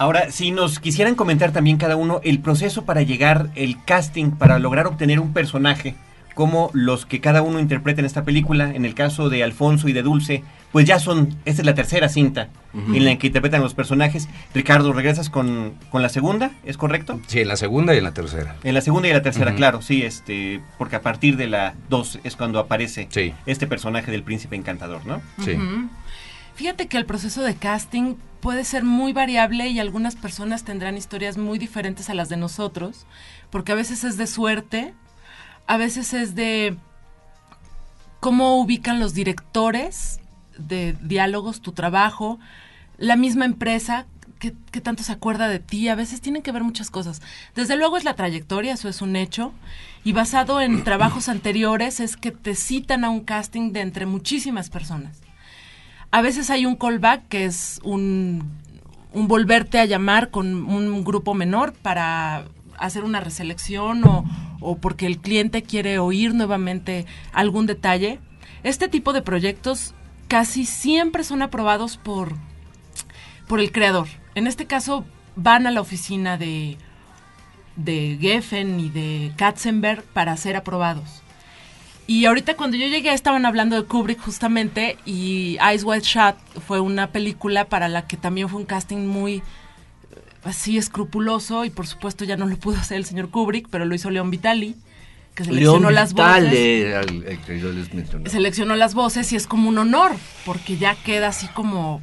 Ahora, 0.00 0.30
si 0.30 0.50
nos 0.50 0.78
quisieran 0.80 1.14
comentar 1.14 1.52
también 1.52 1.76
cada 1.76 1.94
uno 1.94 2.22
el 2.24 2.38
proceso 2.38 2.86
para 2.86 3.02
llegar, 3.02 3.50
el 3.54 3.76
casting, 3.84 4.30
para 4.30 4.58
lograr 4.58 4.86
obtener 4.86 5.20
un 5.20 5.34
personaje 5.34 5.94
como 6.34 6.70
los 6.72 7.04
que 7.04 7.20
cada 7.20 7.42
uno 7.42 7.60
interpreta 7.60 8.00
en 8.00 8.06
esta 8.06 8.24
película, 8.24 8.74
en 8.74 8.86
el 8.86 8.94
caso 8.94 9.28
de 9.28 9.44
Alfonso 9.44 9.88
y 9.88 9.92
de 9.92 10.00
Dulce, 10.02 10.42
pues 10.72 10.86
ya 10.86 10.98
son, 10.98 11.36
esta 11.44 11.60
es 11.60 11.66
la 11.66 11.74
tercera 11.74 12.08
cinta 12.08 12.48
en 12.72 13.04
la 13.04 13.14
que 13.18 13.26
interpretan 13.26 13.60
los 13.60 13.74
personajes. 13.74 14.26
Ricardo, 14.54 14.94
¿regresas 14.94 15.28
con, 15.28 15.74
con 15.90 16.00
la 16.00 16.08
segunda? 16.08 16.50
¿Es 16.64 16.78
correcto? 16.78 17.20
Sí, 17.26 17.40
en 17.40 17.48
la 17.48 17.56
segunda 17.56 17.92
y 17.94 17.98
en 17.98 18.04
la 18.04 18.12
tercera. 18.14 18.56
En 18.64 18.72
la 18.72 18.80
segunda 18.80 19.06
y 19.08 19.12
la 19.12 19.20
tercera, 19.20 19.54
claro, 19.54 19.82
sí, 19.82 20.00
este, 20.02 20.62
porque 20.78 20.96
a 20.96 21.02
partir 21.02 21.36
de 21.36 21.46
la 21.46 21.74
dos 21.90 22.18
es 22.24 22.36
cuando 22.36 22.58
aparece 22.58 23.06
Sí. 23.10 23.34
este 23.44 23.66
personaje 23.66 24.10
del 24.10 24.22
príncipe 24.22 24.56
encantador, 24.56 25.04
¿no? 25.04 25.20
Sí. 25.44 25.58
Fíjate 26.60 26.88
que 26.88 26.98
el 26.98 27.06
proceso 27.06 27.40
de 27.40 27.54
casting 27.54 28.16
puede 28.42 28.66
ser 28.66 28.84
muy 28.84 29.14
variable 29.14 29.68
y 29.68 29.80
algunas 29.80 30.14
personas 30.14 30.62
tendrán 30.62 30.98
historias 30.98 31.38
muy 31.38 31.58
diferentes 31.58 32.10
a 32.10 32.14
las 32.14 32.28
de 32.28 32.36
nosotros, 32.36 33.06
porque 33.48 33.72
a 33.72 33.76
veces 33.76 34.04
es 34.04 34.18
de 34.18 34.26
suerte, 34.26 34.92
a 35.66 35.78
veces 35.78 36.12
es 36.12 36.34
de 36.34 36.76
cómo 38.20 38.60
ubican 38.60 39.00
los 39.00 39.14
directores 39.14 40.20
de 40.58 40.94
diálogos 41.00 41.62
tu 41.62 41.72
trabajo, 41.72 42.38
la 42.98 43.16
misma 43.16 43.46
empresa, 43.46 44.04
que, 44.38 44.52
tanto 44.82 45.02
se 45.02 45.12
acuerda 45.12 45.48
de 45.48 45.60
ti, 45.60 45.88
a 45.88 45.94
veces 45.94 46.20
tienen 46.20 46.42
que 46.42 46.52
ver 46.52 46.62
muchas 46.62 46.90
cosas. 46.90 47.22
Desde 47.54 47.76
luego 47.76 47.96
es 47.96 48.04
la 48.04 48.16
trayectoria, 48.16 48.74
eso 48.74 48.90
es 48.90 49.00
un 49.00 49.16
hecho, 49.16 49.54
y 50.04 50.12
basado 50.12 50.60
en 50.60 50.84
trabajos 50.84 51.30
anteriores 51.30 52.00
es 52.00 52.18
que 52.18 52.32
te 52.32 52.54
citan 52.54 53.04
a 53.04 53.08
un 53.08 53.20
casting 53.20 53.72
de 53.72 53.80
entre 53.80 54.04
muchísimas 54.04 54.68
personas. 54.68 55.22
A 56.10 56.22
veces 56.22 56.50
hay 56.50 56.66
un 56.66 56.76
callback 56.76 57.28
que 57.28 57.44
es 57.44 57.80
un, 57.84 58.50
volverte 59.12 59.78
a 59.78 59.84
llamar 59.84 60.30
con 60.30 60.64
un 60.68 61.04
grupo 61.04 61.34
menor 61.34 61.72
para 61.72 62.44
hacer 62.78 63.04
una 63.04 63.20
reselección 63.20 64.04
o, 64.04 64.24
o 64.60 64.76
porque 64.78 65.06
el 65.06 65.18
cliente 65.18 65.62
quiere 65.62 65.98
oír 65.98 66.34
nuevamente 66.34 67.06
algún 67.32 67.66
detalle. 67.66 68.18
Este 68.62 68.88
tipo 68.88 69.12
de 69.12 69.22
proyectos 69.22 69.94
casi 70.28 70.64
siempre 70.64 71.24
son 71.24 71.42
aprobados 71.42 71.96
por, 71.96 72.34
por 73.48 73.60
el 73.60 73.72
creador. 73.72 74.08
En 74.34 74.46
este 74.46 74.66
caso 74.66 75.04
van 75.36 75.66
a 75.66 75.70
la 75.70 75.80
oficina 75.80 76.36
de, 76.36 76.76
de 77.76 78.18
Geffen 78.20 78.78
y 78.80 78.88
de 78.90 79.32
Katzenberg 79.36 80.02
para 80.04 80.36
ser 80.36 80.56
aprobados. 80.56 81.22
Y 82.10 82.24
ahorita 82.26 82.56
cuando 82.56 82.76
yo 82.76 82.88
llegué 82.88 83.12
estaban 83.12 83.46
hablando 83.46 83.76
de 83.76 83.86
Kubrick 83.86 84.20
justamente 84.20 84.98
y 85.06 85.56
Eyes 85.64 85.84
Wide 85.84 86.00
Shut 86.00 86.34
fue 86.66 86.80
una 86.80 87.12
película 87.12 87.66
para 87.66 87.86
la 87.88 88.08
que 88.08 88.16
también 88.16 88.48
fue 88.48 88.58
un 88.58 88.66
casting 88.66 89.06
muy 89.06 89.34
eh, 89.36 89.42
así 90.42 90.76
escrupuloso 90.76 91.64
y 91.64 91.70
por 91.70 91.86
supuesto 91.86 92.24
ya 92.24 92.36
no 92.36 92.46
lo 92.46 92.56
pudo 92.56 92.78
hacer 92.78 92.96
el 92.96 93.04
señor 93.04 93.30
Kubrick, 93.30 93.68
pero 93.70 93.84
lo 93.84 93.94
hizo 93.94 94.10
León 94.10 94.28
Vitali, 94.32 94.74
que 95.36 95.44
seleccionó 95.44 95.78
León 95.90 95.94
las 95.94 96.12
voces. 96.12 96.50
Vitale, 96.50 96.96
al- 96.96 97.24
el 97.28 97.38
que 97.42 97.60
yo 97.60 97.70
les 97.70 97.94
mencioné. 97.94 98.28
Seleccionó 98.28 98.74
las 98.74 98.94
voces 98.94 99.32
y 99.32 99.36
es 99.36 99.46
como 99.46 99.68
un 99.68 99.78
honor, 99.78 100.10
porque 100.44 100.78
ya 100.78 100.96
queda 100.96 101.28
así 101.28 101.46
como 101.46 102.00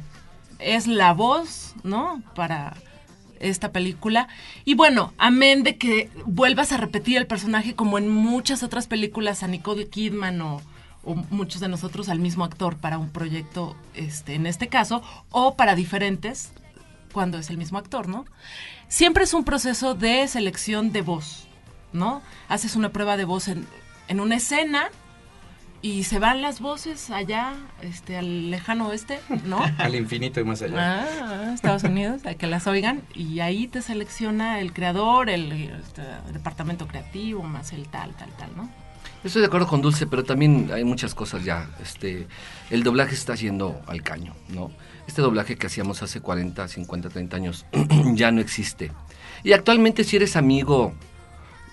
es 0.58 0.86
la 0.86 1.12
voz, 1.12 1.74
¿no? 1.84 2.22
Para 2.34 2.74
esta 3.40 3.72
película. 3.72 4.28
Y 4.64 4.74
bueno, 4.74 5.12
amén 5.18 5.62
de 5.62 5.76
que 5.76 6.10
vuelvas 6.24 6.72
a 6.72 6.76
repetir 6.76 7.16
el 7.16 7.26
personaje 7.26 7.74
como 7.74 7.98
en 7.98 8.08
muchas 8.08 8.62
otras 8.62 8.86
películas, 8.86 9.42
a 9.42 9.48
Nicole 9.48 9.88
Kidman 9.88 10.40
o, 10.40 10.62
muchos 11.30 11.62
de 11.62 11.68
nosotros 11.68 12.10
al 12.10 12.18
mismo 12.18 12.44
actor 12.44 12.76
para 12.76 12.98
un 12.98 13.08
proyecto, 13.08 13.74
este, 13.94 14.34
en 14.34 14.46
este 14.46 14.68
caso, 14.68 15.02
o 15.30 15.54
para 15.54 15.74
diferentes, 15.74 16.50
cuando 17.12 17.38
es 17.38 17.48
el 17.48 17.56
mismo 17.56 17.78
actor, 17.78 18.08
¿no? 18.08 18.26
Siempre 18.88 19.24
es 19.24 19.32
un 19.32 19.44
proceso 19.44 19.94
de 19.94 20.28
selección 20.28 20.92
de 20.92 21.00
voz, 21.00 21.46
¿no? 21.94 22.20
Haces 22.48 22.76
una 22.76 22.90
prueba 22.90 23.16
de 23.16 23.24
voz 23.24 23.48
en, 23.48 23.66
en 24.08 24.20
una 24.20 24.36
escena 24.36 24.90
y 25.80 26.04
se 26.04 26.18
van 26.18 26.42
las 26.42 26.60
voces 26.60 27.10
allá, 27.10 27.54
este, 27.82 28.16
al 28.16 28.50
lejano 28.50 28.88
oeste, 28.88 29.20
¿no? 29.44 29.60
Al 29.78 29.94
infinito 29.94 30.40
y 30.40 30.44
más 30.44 30.62
allá. 30.62 31.06
Ah, 31.06 31.52
Estados 31.54 31.84
Unidos, 31.84 32.26
a 32.26 32.34
que 32.34 32.46
las 32.46 32.66
oigan, 32.66 33.02
y 33.14 33.40
ahí 33.40 33.68
te 33.68 33.80
selecciona 33.82 34.60
el 34.60 34.72
creador, 34.72 35.30
el, 35.30 35.52
este, 35.52 36.02
departamento 36.32 36.86
creativo, 36.88 37.42
más 37.42 37.72
el 37.72 37.88
tal, 37.88 38.14
tal, 38.16 38.30
tal, 38.36 38.56
¿no? 38.56 38.68
Estoy 39.24 39.40
de 39.40 39.46
acuerdo 39.46 39.66
con 39.66 39.82
Dulce, 39.82 40.06
pero 40.06 40.22
también 40.24 40.70
hay 40.72 40.84
muchas 40.84 41.14
cosas 41.14 41.44
ya. 41.44 41.68
Este, 41.82 42.28
el 42.70 42.84
doblaje 42.84 43.14
está 43.14 43.34
yendo 43.34 43.80
al 43.86 44.02
caño, 44.02 44.34
¿no? 44.48 44.70
Este 45.08 45.22
doblaje 45.22 45.56
que 45.56 45.66
hacíamos 45.66 46.02
hace 46.02 46.20
40, 46.20 46.68
50, 46.68 47.08
30 47.08 47.36
años 47.36 47.66
ya 48.14 48.30
no 48.30 48.40
existe. 48.40 48.92
Y 49.42 49.52
actualmente 49.52 50.04
si 50.04 50.16
eres 50.16 50.36
amigo 50.36 50.94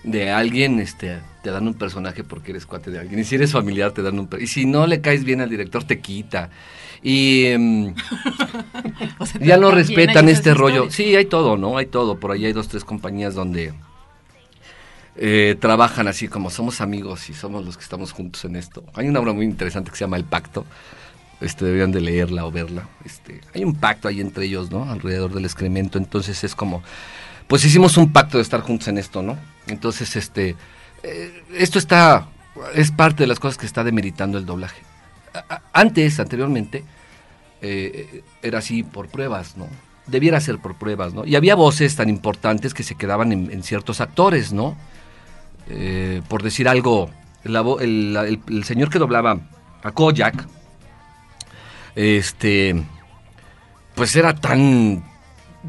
de 0.06 0.30
alguien, 0.30 0.78
este, 0.78 1.18
te 1.42 1.50
dan 1.50 1.66
un 1.66 1.74
personaje 1.74 2.24
porque 2.24 2.52
eres 2.52 2.64
cuate 2.64 2.90
de 2.90 3.00
alguien. 3.00 3.18
Y 3.18 3.24
si 3.24 3.34
eres 3.34 3.52
familiar, 3.52 3.90
te 3.90 4.02
dan 4.02 4.18
un... 4.18 4.28
Y 4.40 4.46
si 4.46 4.64
no 4.64 4.86
le 4.86 5.00
caes 5.00 5.24
bien 5.24 5.40
al 5.40 5.50
director, 5.50 5.84
te 5.84 5.98
quita. 5.98 6.48
Y 7.02 7.46
em, 7.46 7.94
O 9.18 9.26
sea, 9.26 9.40
ya 9.40 9.56
no 9.56 9.72
respetan 9.72 10.28
este 10.28 10.54
rollo. 10.54 10.90
Sí, 10.90 11.16
hay 11.16 11.26
todo, 11.26 11.56
¿no? 11.56 11.76
Hay 11.76 11.86
todo. 11.86 12.18
Por 12.18 12.30
ahí 12.30 12.46
hay 12.46 12.52
dos, 12.52 12.68
tres 12.68 12.84
compañías 12.84 13.34
donde 13.34 13.74
eh, 15.16 15.56
trabajan 15.58 16.06
así 16.06 16.28
como 16.28 16.50
somos 16.50 16.80
amigos 16.80 17.28
y 17.28 17.34
somos 17.34 17.64
los 17.64 17.76
que 17.76 17.82
estamos 17.82 18.12
juntos 18.12 18.44
en 18.44 18.54
esto. 18.54 18.84
Hay 18.94 19.08
una 19.08 19.18
obra 19.18 19.32
muy 19.32 19.44
interesante 19.44 19.90
que 19.90 19.96
se 19.96 20.04
llama 20.04 20.16
El 20.16 20.24
Pacto. 20.24 20.64
Este, 21.40 21.64
deberían 21.64 21.90
de 21.90 22.00
leerla 22.00 22.46
o 22.46 22.52
verla. 22.52 22.88
Este, 23.04 23.40
hay 23.54 23.64
un 23.64 23.74
pacto 23.74 24.06
ahí 24.06 24.20
entre 24.20 24.46
ellos, 24.46 24.70
¿no? 24.70 24.88
Alrededor 24.90 25.34
del 25.34 25.44
excremento. 25.44 25.98
Entonces 25.98 26.44
es 26.44 26.54
como, 26.54 26.82
pues 27.48 27.64
hicimos 27.64 27.96
un 27.96 28.12
pacto 28.12 28.38
de 28.38 28.42
estar 28.42 28.60
juntos 28.60 28.86
en 28.88 28.98
esto, 28.98 29.20
¿no? 29.20 29.36
Entonces, 29.66 30.16
este, 30.16 30.56
eh, 31.02 31.42
esto 31.54 31.78
está, 31.78 32.28
es 32.74 32.90
parte 32.90 33.22
de 33.24 33.26
las 33.26 33.40
cosas 33.40 33.58
que 33.58 33.66
está 33.66 33.84
demeritando 33.84 34.38
el 34.38 34.46
doblaje. 34.46 34.82
Antes, 35.72 36.18
anteriormente, 36.18 36.84
eh, 37.62 38.22
era 38.42 38.58
así 38.58 38.82
por 38.82 39.08
pruebas, 39.08 39.56
¿no? 39.56 39.68
Debiera 40.06 40.40
ser 40.40 40.58
por 40.58 40.76
pruebas, 40.76 41.14
¿no? 41.14 41.24
Y 41.24 41.36
había 41.36 41.54
voces 41.54 41.96
tan 41.96 42.08
importantes 42.08 42.74
que 42.74 42.82
se 42.82 42.94
quedaban 42.94 43.32
en, 43.32 43.62
ciertos 43.62 44.00
actores, 44.00 44.52
¿no? 44.52 44.76
Eh, 45.68 46.22
por 46.28 46.42
decir 46.42 46.68
algo, 46.68 47.10
el, 47.44 48.62
señor 48.64 48.88
que 48.88 48.98
doblaba 48.98 49.38
a 49.82 49.90
Kojak, 49.90 50.46
este, 51.96 52.84
pues 53.94 54.14
era 54.14 54.34
tan 54.34 55.04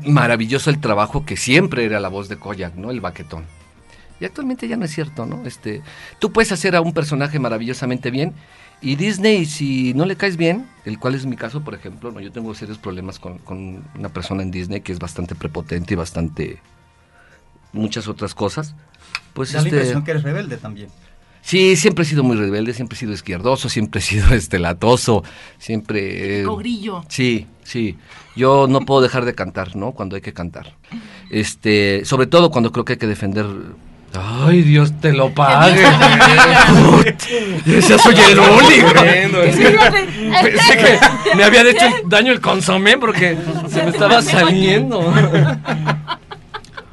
maravilloso 0.05 0.69
el 0.69 0.79
trabajo 0.79 1.25
que 1.25 1.35
siempre 1.35 1.85
era 1.85 1.99
la 1.99 2.09
voz 2.09 2.29
de 2.29 2.37
Kojak, 2.37 2.75
¿no? 2.75 2.91
El 2.91 3.01
baquetón. 3.01 3.56
Y 4.19 4.25
actualmente 4.25 4.67
ya 4.67 4.77
no 4.77 4.86
es 4.86 4.91
cierto, 4.91 5.25
¿no? 5.25 5.45
Este, 5.45 5.81
tú 6.19 6.31
puedes 6.31 6.51
hacer 6.51 6.75
a 6.75 6.81
un 6.81 6.93
personaje 6.93 7.39
maravillosamente 7.39 8.09
bien 8.12 8.33
y 8.81 8.95
Disney, 8.95 9.45
si 9.45 9.93
no 9.95 10.05
le 10.05 10.15
caes 10.15 10.38
bien, 10.38 10.67
el 10.86 11.00
cual 11.00 11.15
es 11.15 11.25
mi 11.25 11.36
caso, 11.36 11.63
por 11.63 11.74
ejemplo, 11.74 12.12
¿no? 12.12 12.19
yo 12.19 12.31
tengo 12.31 12.53
serios 12.53 12.77
problemas 12.77 13.17
con, 13.17 13.39
con 13.39 13.83
una 13.95 14.09
persona 14.09 14.43
en 14.43 14.51
Disney 14.51 14.81
que 14.81 14.91
es 14.91 15.00
bastante 15.00 15.33
prepotente 15.33 15.93
y 15.93 15.97
bastante 15.97 16.59
muchas 17.74 18.07
otras 18.07 18.36
cosas. 18.36 18.75
Pues 19.33 19.51
Da 19.51 19.62
la 19.62 19.67
este, 19.67 19.75
impresión 19.77 20.03
que 20.03 20.12
eres 20.12 20.24
rebelde 20.24 20.57
también. 20.57 20.89
Sí, 21.41 21.75
siempre 21.77 22.03
he 22.03 22.05
sido 22.05 22.24
muy 22.24 22.36
rebelde, 22.36 22.74
siempre 22.74 22.97
he 22.97 23.00
sido 23.00 23.13
izquierdoso, 23.13 23.69
siempre 23.69 24.00
he 24.00 24.03
sido 24.03 24.33
este 24.36 24.59
latoso, 24.59 25.24
siempre... 25.57 26.41
eh, 26.41 26.43
Cogrillo. 26.43 27.03
Sí, 27.07 27.47
sí. 27.63 27.97
Yo 28.36 28.67
no 28.67 28.81
puedo 28.81 29.01
dejar 29.01 29.25
de 29.25 29.33
cantar, 29.33 29.75
¿no? 29.75 29.93
Cuando 29.93 30.15
hay 30.15 30.21
que 30.21 30.33
cantar. 30.33 30.75
Este, 31.31 32.03
sobre 32.05 32.27
todo 32.27 32.51
cuando 32.51 32.71
creo 32.71 32.86
que 32.86 32.93
hay 32.93 33.00
que 33.00 33.07
defender. 33.07 33.45
Ay, 34.13 34.61
Dios 34.61 34.93
te 34.99 35.13
lo 35.13 35.29
pague. 35.33 35.83
Ese 37.65 37.99
soy 37.99 38.15
el 38.31 38.39
único. 38.39 38.93
Pensé 40.41 40.77
que 40.77 41.35
me 41.35 41.43
había 41.43 41.61
hecho 41.61 41.85
daño 42.05 42.31
el 42.31 42.41
consomé 42.41 42.97
porque 42.97 43.37
se 43.69 43.83
me 43.83 43.89
estaba 43.89 44.21
saliendo. 44.21 45.13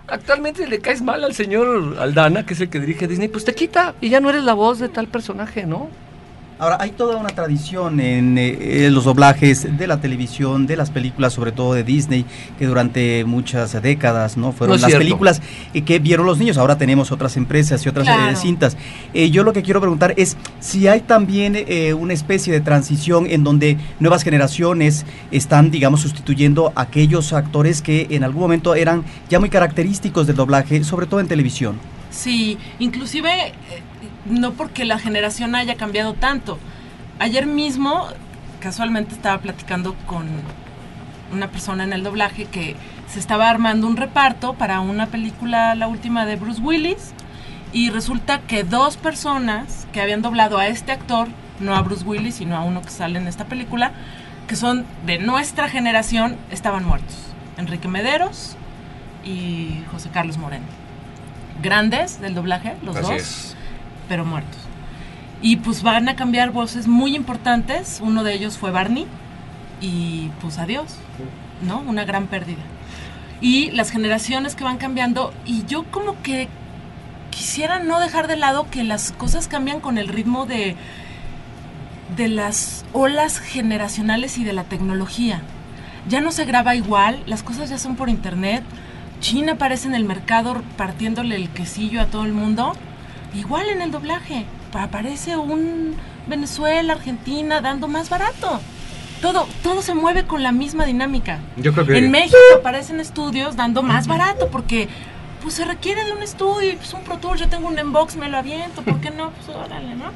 Actualmente 0.06 0.66
le 0.66 0.80
caes 0.80 1.02
mal 1.02 1.25
al 1.25 1.35
señor 1.35 1.97
Aldana, 1.99 2.47
que 2.47 2.54
es 2.54 2.61
el 2.61 2.68
que 2.68 2.78
dirige 2.78 3.09
Disney, 3.09 3.28
pues 3.28 3.44
te 3.44 3.54
quita 3.54 3.94
y 4.00 4.11
ya 4.11 4.21
no 4.21 4.30
eres 4.30 4.44
la 4.44 4.54
voz 4.54 4.78
de 4.78 4.88
tal 4.88 5.09
personaje, 5.09 5.66
¿no? 5.66 5.88
Ahora, 6.56 6.76
hay 6.80 6.90
toda 6.90 7.16
una 7.16 7.30
tradición 7.30 7.99
en 7.99 8.38
eh, 8.38 8.88
los 8.92 9.04
doblajes 9.04 9.76
de 9.76 9.87
la 9.88 10.00
televisión, 10.00 10.66
de 10.68 10.76
las 10.76 10.90
películas, 10.90 11.32
sobre 11.32 11.50
todo 11.50 11.75
de 11.75 11.82
Disney, 11.82 12.25
que 12.58 12.66
durante 12.66 13.25
muchas 13.25 13.73
décadas 13.82 14.37
no 14.37 14.52
fueron 14.52 14.76
No 14.76 14.80
las 14.80 14.87
cierto. 14.88 15.04
películas 15.04 15.42
eh, 15.75 15.82
que 15.82 15.99
vieron 15.99 16.26
los 16.26 16.38
niños. 16.38 16.56
Ahora 16.56 16.78
tenemos 16.78 17.11
otras 17.11 17.37
empresas 17.37 17.84
y 17.84 17.88
otras 17.88 18.06
eh, 18.06 18.12
Claro. 18.14 18.37
cintas. 18.37 18.76
Eh, 19.14 19.30
yo 19.30 19.42
lo 19.42 19.52
que 19.52 19.62
quiero 19.62 19.80
preguntar 19.80 20.14
es 20.16 20.37
si 20.61 20.87
hay 20.87 21.00
también 21.00 21.54
eh, 21.56 21.92
una 21.92 22.12
especie 22.12 22.52
de 22.52 22.61
transición 22.61 23.26
en 23.28 23.42
donde 23.42 23.76
nuevas 23.99 24.23
generaciones 24.23 25.04
están, 25.32 25.73
digamos, 25.73 26.02
sustituyendo 26.02 26.73
a 26.76 26.82
aquellos 26.82 27.32
actores 27.32 27.82
que 27.82 28.06
en 28.11 28.23
algún 28.23 28.42
momento 28.42 28.76
eran 28.76 29.02
ya 29.28 29.40
muy 29.40 29.49
característicos 29.49 30.28
del 30.28 30.37
doblaje, 30.37 30.84
sobre 30.84 31.06
todo 31.06 31.18
en 31.18 31.26
televisión. 31.26 31.78
Sí, 32.11 32.56
inclusive 32.78 33.28
eh, 33.49 33.52
no 34.26 34.52
porque 34.52 34.85
la 34.85 34.99
generación 34.99 35.54
haya 35.54 35.76
cambiado 35.76 36.14
tanto. 36.14 36.59
Ayer 37.19 37.47
mismo, 37.47 38.09
casualmente 38.61 39.14
estaba 39.14 39.38
platicando 39.38 39.95
con 40.07 40.26
una 41.33 41.49
persona 41.49 41.85
en 41.85 41.93
el 41.93 42.02
doblaje 42.02 42.47
que 42.47 42.76
se 43.09 43.19
estaba 43.19 43.50
armando 43.50 43.87
un 43.87 43.97
reparto 43.97 44.54
para 44.54 44.81
una 44.81 45.07
película, 45.07 45.75
la 45.75 45.88
última 45.88 46.26
de 46.26 46.37
Bruce 46.37 46.61
Willis, 46.61 47.12
Y 47.73 47.90
resulta 47.90 48.38
que 48.38 48.62
dos 48.62 48.97
personas 48.97 49.88
que 49.93 50.00
habían 50.00 50.23
doblado 50.23 50.59
a 50.59 50.69
este 50.69 50.93
actor, 50.93 51.26
no 51.59 51.75
a 51.75 51.83
Bruce 51.83 52.04
Willis, 52.04 52.37
sino 52.37 52.57
a 52.57 52.62
uno 52.62 52.81
que 52.83 52.90
sale 52.90 53.19
en 53.19 53.26
esta 53.26 53.47
película, 53.47 53.90
que 54.47 54.54
son 54.54 54.87
de 55.07 55.19
nuestra 55.19 55.69
generación, 55.69 56.37
estaban 56.52 56.85
muertos. 56.85 57.16
Enrique 57.57 57.88
Mederos 57.88 58.57
y 59.25 59.83
José 59.90 60.11
Carlos 60.12 60.38
Moreno. 60.38 60.66
Grandes 61.62 62.21
del 62.21 62.35
doblaje, 62.35 62.76
los 62.85 62.95
Así 62.95 63.12
dos, 63.12 63.23
es. 63.23 63.53
Pero 64.08 64.25
muertos. 64.25 64.61
Y 65.42 65.56
pues 65.56 65.82
van 65.82 66.08
a 66.08 66.16
cambiar 66.16 66.52
voces 66.52 66.87
muy 66.87 67.14
importantes. 67.14 68.00
Uno 68.02 68.25
de 68.25 68.34
ellos 68.34 68.56
fue 68.56 68.70
Barney. 68.70 69.06
Y 69.80 70.30
pues 70.40 70.58
adiós, 70.58 70.96
¿no? 71.62 71.80
Una 71.80 72.04
gran 72.04 72.28
pérdida. 72.28 72.62
Y 73.40 73.70
las 73.73 73.90
generaciones 73.90 74.54
que 74.54 74.64
van 74.64 74.78
cambiando. 74.78 75.34
Y 75.44 75.66
yo 75.66 75.84
como 75.84 76.20
que 76.23 76.49
quisiera 77.30 77.78
no 77.80 78.00
dejar 78.00 78.26
de 78.26 78.37
lado 78.37 78.70
que 78.70 78.84
las 78.84 79.12
cosas 79.12 79.49
cambian 79.49 79.80
con 79.80 79.99
el 79.99 80.08
ritmo 80.08 80.46
de, 80.46 80.76
de 82.16 82.28
las 82.28 82.84
olas 82.92 83.38
generacionales 83.38 84.38
y 84.38 84.44
de 84.44 84.52
la 84.52 84.64
tecnología. 84.64 85.42
Ya 86.08 86.20
no 86.20 86.32
se 86.32 86.44
graba 86.44 86.76
igual, 86.76 87.23
las 87.26 87.42
cosas 87.42 87.70
ya 87.70 87.78
son 87.78 87.96
por 87.96 88.08
internet. 88.08 88.62
China 89.20 89.52
aparece 89.52 89.88
en 89.88 89.94
el 89.94 90.04
mercado 90.04 90.62
partiéndole 90.76 91.37
el 91.37 91.49
quesillo 91.50 92.00
a 92.00 92.06
todo 92.06 92.25
el 92.25 92.32
mundo. 92.32 92.75
Igual 93.35 93.69
en 93.69 93.83
el 93.83 93.91
doblaje. 93.91 94.45
pa- 94.73 94.85
Aparece 94.85 95.37
un 95.37 95.95
Venezuela, 96.26 96.93
Argentina, 96.95 97.61
dando 97.61 97.88
más 97.88 98.09
barato. 98.11 98.61
Todo, 99.21 99.47
todo 99.62 99.83
se 99.83 99.95
mueve 99.95 100.25
con 100.26 100.43
la 100.43 100.53
misma 100.53 100.85
dinámica. 100.85 101.38
Yo 101.57 101.73
creo 101.73 101.87
que 101.87 101.99
En 101.99 102.11
México 102.11 102.37
aparecen 102.57 103.00
estudios 103.00 103.57
dando 103.57 103.83
más 103.83 104.07
barato 104.07 104.49
porque 104.50 104.88
pues 105.43 105.55
se 105.55 105.64
requiere 105.64 106.05
de 106.05 106.12
un 106.12 106.23
estudio, 106.23 106.75
pues 106.76 106.93
un 106.95 107.03
Pro 107.03 107.19
Tour, 107.19 107.37
yo 107.37 107.49
tengo 107.49 107.69
un 107.69 107.79
Inbox, 107.79 108.17
me 108.17 108.29
lo 108.29 108.38
aviento, 108.38 108.83
¿por 108.83 109.00
qué 109.00 109.11
no? 109.11 109.31
Pues 109.31 109.57
órale, 109.57 109.95
¿no? 109.95 110.07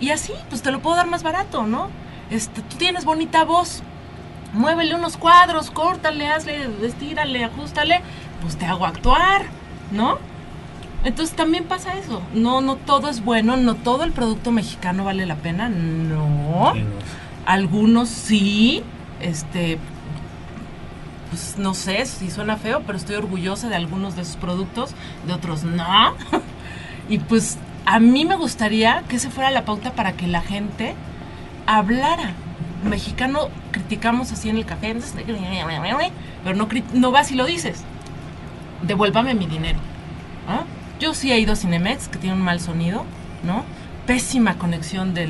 Y 0.00 0.10
así, 0.10 0.32
pues 0.50 0.62
te 0.62 0.70
lo 0.72 0.80
puedo 0.80 0.96
dar 0.96 1.06
más 1.06 1.22
barato, 1.22 1.64
¿no? 1.66 1.88
Este, 2.30 2.60
tú 2.62 2.76
tienes 2.76 3.04
bonita 3.04 3.44
voz, 3.44 3.82
muévele 4.52 4.94
unos 4.96 5.16
cuadros, 5.16 5.70
córtale, 5.70 6.28
hazle, 6.28 6.68
estírale, 6.82 7.44
ajustale, 7.44 8.00
pues 8.42 8.56
te 8.56 8.66
hago 8.66 8.84
actuar, 8.84 9.42
¿no? 9.92 10.18
Entonces 11.06 11.36
también 11.36 11.62
pasa 11.66 11.96
eso. 11.96 12.20
No, 12.34 12.60
no 12.60 12.74
todo 12.74 13.08
es 13.08 13.24
bueno, 13.24 13.56
no 13.56 13.76
todo 13.76 14.02
el 14.02 14.10
producto 14.10 14.50
mexicano 14.50 15.04
vale 15.04 15.24
la 15.24 15.36
pena, 15.36 15.68
no. 15.68 16.72
Algunos 17.46 18.08
sí, 18.08 18.82
este, 19.20 19.78
pues 21.30 21.58
no 21.58 21.74
sé 21.74 22.04
si 22.06 22.28
suena 22.28 22.56
feo, 22.56 22.82
pero 22.84 22.98
estoy 22.98 23.14
orgullosa 23.14 23.68
de 23.68 23.76
algunos 23.76 24.16
de 24.16 24.24
sus 24.24 24.34
productos, 24.34 24.96
de 25.28 25.32
otros 25.32 25.62
no. 25.62 26.14
y 27.08 27.20
pues 27.20 27.56
a 27.84 28.00
mí 28.00 28.24
me 28.24 28.34
gustaría 28.34 29.04
que 29.08 29.14
ese 29.14 29.30
fuera 29.30 29.52
la 29.52 29.64
pauta 29.64 29.92
para 29.92 30.14
que 30.14 30.26
la 30.26 30.40
gente 30.40 30.96
hablara. 31.68 32.32
Mexicano 32.82 33.48
criticamos 33.70 34.32
así 34.32 34.48
en 34.48 34.56
el 34.56 34.66
café, 34.66 34.96
pero 36.42 36.56
no, 36.56 36.68
no 36.94 37.10
vas 37.12 37.30
y 37.30 37.36
lo 37.36 37.46
dices. 37.46 37.84
Devuélvame 38.82 39.34
mi 39.34 39.46
dinero. 39.46 39.78
¿ah? 40.48 40.64
Yo 40.98 41.14
sí 41.14 41.30
he 41.30 41.38
ido 41.38 41.52
a 41.52 41.56
Cinemex, 41.56 42.08
que 42.08 42.18
tiene 42.18 42.36
un 42.36 42.42
mal 42.42 42.60
sonido, 42.60 43.04
¿no? 43.44 43.64
Pésima 44.06 44.56
conexión 44.56 45.14
de, 45.14 45.26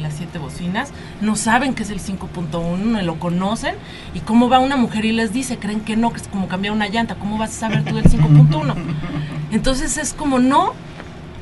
las 0.00 0.14
siete 0.14 0.38
bocinas. 0.38 0.92
No 1.20 1.36
saben 1.36 1.74
que 1.74 1.82
es 1.82 1.90
el 1.90 2.00
5.1, 2.00 2.78
no 2.78 3.02
lo 3.02 3.18
conocen. 3.18 3.74
Y 4.14 4.20
cómo 4.20 4.48
va 4.48 4.60
una 4.60 4.76
mujer 4.76 5.04
y 5.04 5.12
les 5.12 5.32
dice, 5.32 5.58
creen 5.58 5.80
que 5.80 5.96
no, 5.96 6.10
que 6.12 6.20
es 6.20 6.28
como 6.28 6.48
cambiar 6.48 6.72
una 6.72 6.88
llanta. 6.88 7.16
¿Cómo 7.16 7.38
vas 7.38 7.50
a 7.50 7.68
saber 7.68 7.84
tú 7.84 7.96
del 7.96 8.04
5.1? 8.04 8.74
Entonces 9.50 9.98
es 9.98 10.14
como, 10.14 10.38
no, 10.38 10.72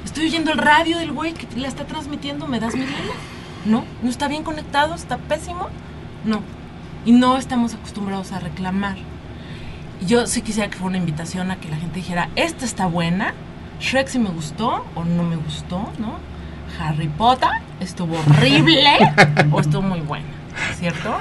estoy 0.05 0.27
oyendo 0.27 0.51
el 0.51 0.59
radio 0.59 0.99
del 0.99 1.13
güey 1.13 1.35
que 1.35 1.47
la 1.61 1.69
está 1.69 1.85
transmitiendo, 1.85 2.47
¿me 2.47 2.59
das 2.59 2.75
mi 2.75 2.81
línea? 2.81 3.15
No, 3.65 3.85
no 4.03 4.09
está 4.11 4.27
bien 4.27 4.43
conectado, 4.43 4.95
está 4.95 5.19
pésimo. 5.19 5.69
No. 6.25 6.41
Y 7.05 7.13
no 7.13 7.37
estamos 7.37 7.75
acostumbrados 7.75 8.33
a 8.33 8.41
reclamar. 8.41 8.97
Yo 10.07 10.27
sí 10.27 10.43
quisiera 10.43 10.71
que 10.71 10.79
fuera 10.79 10.89
una 10.89 10.99
invitación 10.99 11.51
a 11.51 11.57
que 11.57 11.69
la 11.69 11.77
gente 11.77 11.97
dijera, 11.97 12.31
esta 12.35 12.65
está 12.65 12.87
buena, 12.87 13.35
Shrek 13.81 14.09
sí 14.09 14.19
me 14.19 14.31
gustó 14.31 14.85
o 14.95 15.05
no 15.05 15.23
me 15.23 15.37
gustó, 15.37 15.91
¿no? 15.99 16.19
Harry 16.81 17.09
Potter 17.09 17.51
estuvo 17.81 18.19
horrible 18.19 18.99
o 19.51 19.61
estuvo 19.61 19.83
muy 19.83 20.01
buena, 20.01 20.27
¿cierto? 20.79 21.17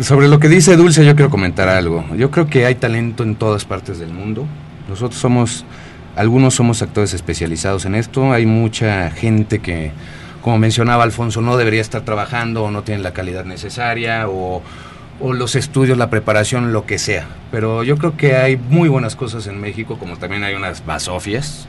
Sobre 0.00 0.28
lo 0.28 0.38
que 0.38 0.48
dice 0.48 0.76
Dulce, 0.76 1.04
yo 1.04 1.16
quiero 1.16 1.30
comentar 1.30 1.68
algo. 1.68 2.04
Yo 2.16 2.30
creo 2.30 2.46
que 2.46 2.66
hay 2.66 2.74
talento 2.74 3.22
en 3.22 3.36
todas 3.36 3.64
partes 3.64 3.98
del 3.98 4.12
mundo. 4.12 4.44
Nosotros 4.88 5.20
somos, 5.20 5.64
algunos 6.14 6.54
somos 6.54 6.82
actores 6.82 7.14
especializados 7.14 7.86
en 7.86 7.94
esto. 7.94 8.32
Hay 8.32 8.44
mucha 8.44 9.10
gente 9.10 9.60
que, 9.60 9.92
como 10.42 10.58
mencionaba 10.58 11.04
Alfonso, 11.04 11.40
no 11.40 11.56
debería 11.56 11.80
estar 11.80 12.02
trabajando 12.02 12.64
o 12.64 12.70
no 12.70 12.82
tiene 12.82 13.02
la 13.02 13.12
calidad 13.12 13.44
necesaria 13.44 14.28
o, 14.28 14.62
o 15.20 15.32
los 15.32 15.54
estudios, 15.54 15.98
la 15.98 16.10
preparación, 16.10 16.72
lo 16.72 16.86
que 16.86 16.98
sea. 16.98 17.26
Pero 17.50 17.82
yo 17.82 17.96
creo 17.96 18.16
que 18.16 18.36
hay 18.36 18.56
muy 18.56 18.88
buenas 18.88 19.16
cosas 19.16 19.46
en 19.46 19.60
México, 19.60 19.98
como 19.98 20.16
también 20.16 20.44
hay 20.44 20.54
unas 20.54 20.84
basofias. 20.84 21.66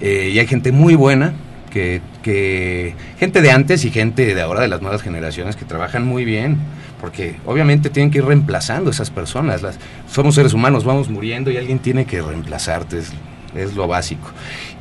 Eh, 0.00 0.30
y 0.32 0.38
hay 0.38 0.46
gente 0.46 0.72
muy 0.72 0.94
buena, 0.94 1.34
que, 1.70 2.00
que 2.22 2.94
gente 3.18 3.42
de 3.42 3.50
antes 3.50 3.84
y 3.84 3.90
gente 3.90 4.34
de 4.34 4.40
ahora, 4.40 4.60
de 4.60 4.68
las 4.68 4.82
nuevas 4.82 5.02
generaciones, 5.02 5.56
que 5.56 5.64
trabajan 5.64 6.06
muy 6.06 6.24
bien, 6.24 6.58
porque 7.00 7.36
obviamente 7.44 7.90
tienen 7.90 8.10
que 8.10 8.18
ir 8.18 8.24
reemplazando 8.24 8.90
esas 8.90 9.10
personas. 9.10 9.62
Las, 9.62 9.78
somos 10.10 10.34
seres 10.34 10.52
humanos, 10.52 10.84
vamos 10.84 11.08
muriendo 11.08 11.50
y 11.50 11.56
alguien 11.56 11.78
tiene 11.78 12.04
que 12.04 12.22
reemplazarte, 12.22 12.98
es, 12.98 13.12
es 13.54 13.74
lo 13.74 13.88
básico. 13.88 14.30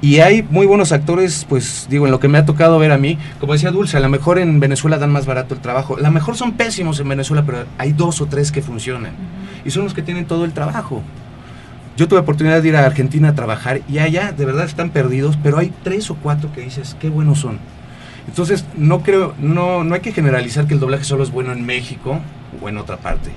Y 0.06 0.20
hay 0.20 0.44
muy 0.44 0.68
buenos 0.68 0.92
actores, 0.92 1.48
pues 1.50 1.88
digo, 1.90 2.06
en 2.06 2.12
lo 2.12 2.20
que 2.20 2.28
me 2.28 2.38
ha 2.38 2.46
tocado 2.46 2.78
ver 2.78 2.92
a 2.92 2.98
mí, 3.00 3.18
como 3.40 3.54
decía 3.54 3.72
Dulce, 3.72 3.98
a 3.98 4.00
lo 4.00 4.08
mejor 4.08 4.38
en 4.38 4.60
Venezuela 4.60 5.00
dan 5.00 5.12
más 5.12 5.26
barato 5.26 5.56
el 5.56 5.62
trabajo, 5.62 5.98
a 5.98 6.00
lo 6.00 6.12
mejor 6.12 6.38
son 6.38 6.52
pésimos 6.52 7.00
en 7.00 7.10
Venezuela, 7.10 7.42
pero 7.44 7.66
hay 7.80 7.92
dos 7.92 8.22
o 8.22 8.28
tres 8.28 8.52
que 8.52 8.62
funcionan, 8.62 9.14
y 9.66 9.72
son 9.72 9.84
los 9.84 9.96
que 9.96 10.04
tienen 10.04 10.26
todo 10.26 10.46
el 10.46 10.54
trabajo. 10.54 11.02
Yo 11.98 12.08
tuve 12.08 12.20
oportunidad 12.20 12.62
de 12.62 12.68
ir 12.68 12.76
a 12.76 12.86
Argentina 12.86 13.30
a 13.30 13.34
trabajar 13.34 13.82
y 13.90 13.98
allá 13.98 14.32
de 14.32 14.46
verdad 14.46 14.66
están 14.66 14.92
perdidos, 14.92 15.40
pero 15.42 15.58
hay 15.58 15.74
tres 15.84 16.12
o 16.12 16.16
cuatro 16.22 16.54
que 16.54 16.62
dices, 16.62 16.96
qué 17.00 17.10
buenos 17.10 17.40
son. 17.40 17.58
Entonces, 18.28 18.64
no 18.78 19.02
creo, 19.02 19.34
no, 19.40 19.84
no 19.84 19.96
hay 19.96 20.02
que 20.02 20.12
generalizar 20.12 20.68
que 20.68 20.76
el 20.76 20.80
doblaje 20.80 21.04
solo 21.04 21.24
es 21.24 21.32
bueno 21.32 21.52
en 21.52 21.66
México 21.66 22.20
o 22.62 22.70
en 22.70 22.78
otra 22.78 22.98
parte. 22.98 23.32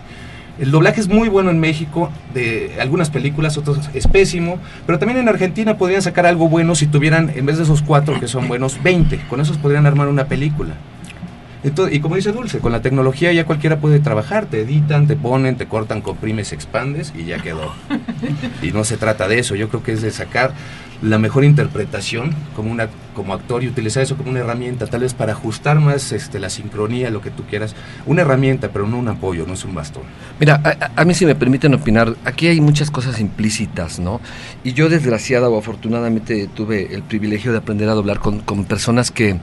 El 0.59 0.71
doblaje 0.73 1.01
es 1.01 1.09
muy 1.09 1.29
bueno 1.29 1.51
en 1.51 1.61
México, 1.61 2.11
de 2.35 2.77
algunas 2.81 3.11
películas, 3.11 3.57
otras 3.57 3.91
es 3.95 4.09
pésimo, 4.09 4.59
pero 4.87 4.99
también 4.99 5.21
en 5.21 5.29
Argentina 5.29 5.79
podrían 5.79 6.03
sacar 6.03 6.27
algo 6.27 6.49
bueno 6.49 6.75
si 6.75 6.87
tuvieran, 6.87 7.33
en 7.35 7.47
vez 7.47 7.59
de 7.59 7.63
esos 7.63 7.83
cuatro 7.83 8.19
que 8.19 8.27
son 8.27 8.49
buenos, 8.49 8.83
20. 8.83 9.21
Con 9.29 9.41
esos 9.41 9.57
podrían 9.57 9.87
armar 9.87 10.09
una 10.09 10.25
película. 10.27 10.75
Entonces, 11.65 11.97
y 11.97 12.01
como 12.01 12.17
dice 12.17 12.33
Dulce, 12.33 12.61
con 12.61 12.73
la 12.73 12.83
tecnología 12.83 13.33
ya 13.33 13.45
cualquiera 13.45 13.79
puede 13.81 13.99
trabajar, 14.01 14.47
te 14.47 14.61
editan, 14.63 15.07
te 15.07 15.17
ponen, 15.17 15.57
te 15.57 15.67
cortan, 15.67 16.01
comprimes, 16.03 16.53
expandes 16.53 17.13
y 17.17 17.25
ya 17.25 17.39
quedó. 17.39 17.73
Y 18.63 18.73
no 18.73 18.85
se 18.85 18.97
trata 18.97 19.29
de 19.29 19.39
eso, 19.39 19.55
yo 19.55 19.69
creo 19.69 19.83
que 19.83 19.93
es 19.93 20.03
de 20.03 20.11
sacar 20.11 20.53
la 21.01 21.19
mejor 21.19 21.45
interpretación 21.45 22.35
como 22.57 22.73
una 22.73 22.89
como 23.15 23.33
actor 23.33 23.63
y 23.63 23.69
utilizar 23.69 24.03
eso 24.03 24.17
como 24.17 24.31
una 24.31 24.41
herramienta, 24.41 24.87
tal 24.87 25.01
vez 25.03 25.15
para 25.15 25.33
ajustar 25.33 25.79
más 25.81 26.13
este 26.13 26.39
la 26.41 26.51
sincronía, 26.51 27.11
lo 27.11 27.21
que 27.21 27.31
tú 27.31 27.45
quieras, 27.45 27.75
una 28.07 28.23
herramienta, 28.23 28.71
pero 28.73 28.87
no 28.87 28.99
un 28.99 29.09
apoyo, 29.09 29.45
no 29.47 29.55
es 29.55 29.65
un 29.65 29.75
bastón. 29.75 30.03
Mira, 30.41 30.61
a, 30.65 30.91
a- 31.01 31.05
mí 31.05 31.15
si 31.15 31.25
me 31.27 31.35
permiten 31.35 31.75
opinar, 31.75 32.15
aquí 32.25 32.47
hay 32.49 32.61
muchas 32.61 32.91
cosas 32.91 33.21
implícitas, 33.21 33.99
¿no? 34.01 34.21
Y 34.65 34.73
yo 34.73 34.89
desgraciada 34.89 35.49
o 35.49 35.59
afortunadamente 35.59 36.49
tuve 36.53 36.95
el 36.95 37.03
privilegio 37.03 37.53
de 37.53 37.59
aprender 37.59 37.89
a 37.89 37.95
doblar 37.95 38.19
con, 38.19 38.41
con 38.41 38.65
personas 38.65 39.11
que 39.11 39.37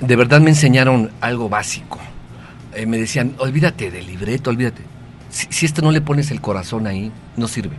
de 0.00 0.16
verdad 0.16 0.40
me 0.40 0.50
enseñaron 0.50 1.10
algo 1.20 1.48
básico. 1.48 1.98
Eh, 2.74 2.86
me 2.86 2.98
decían, 2.98 3.34
olvídate 3.38 3.90
del 3.90 4.06
libreto, 4.06 4.50
olvídate. 4.50 4.82
Si, 5.30 5.46
si 5.50 5.66
esto 5.66 5.82
no 5.82 5.92
le 5.92 6.00
pones 6.00 6.30
el 6.30 6.40
corazón 6.40 6.86
ahí, 6.86 7.12
no 7.36 7.48
sirve. 7.48 7.76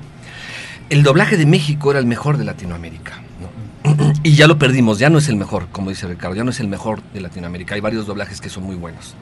El 0.90 1.04
doblaje 1.04 1.38
de 1.38 1.46
México 1.46 1.92
era 1.92 2.00
el 2.00 2.06
mejor 2.06 2.38
de 2.38 2.46
Latinoamérica, 2.46 3.22
¿no? 3.40 4.14
y 4.24 4.34
ya 4.34 4.48
lo 4.48 4.58
perdimos, 4.58 5.00
ya 5.00 5.10
no 5.10 5.18
es 5.18 5.30
el 5.30 5.36
mejor, 5.36 5.68
como 5.72 5.90
dice 5.90 6.08
Ricardo, 6.08 6.36
ya 6.36 6.44
no 6.44 6.52
es 6.52 6.60
el 6.60 6.68
mejor 6.68 7.02
de 7.14 7.22
Latinoamérica. 7.22 7.76
Hay 7.76 7.82
varios 7.82 8.06
doblajes 8.06 8.42
que 8.42 8.50
son 8.50 8.64
muy 8.64 8.76
buenos. 8.76 9.16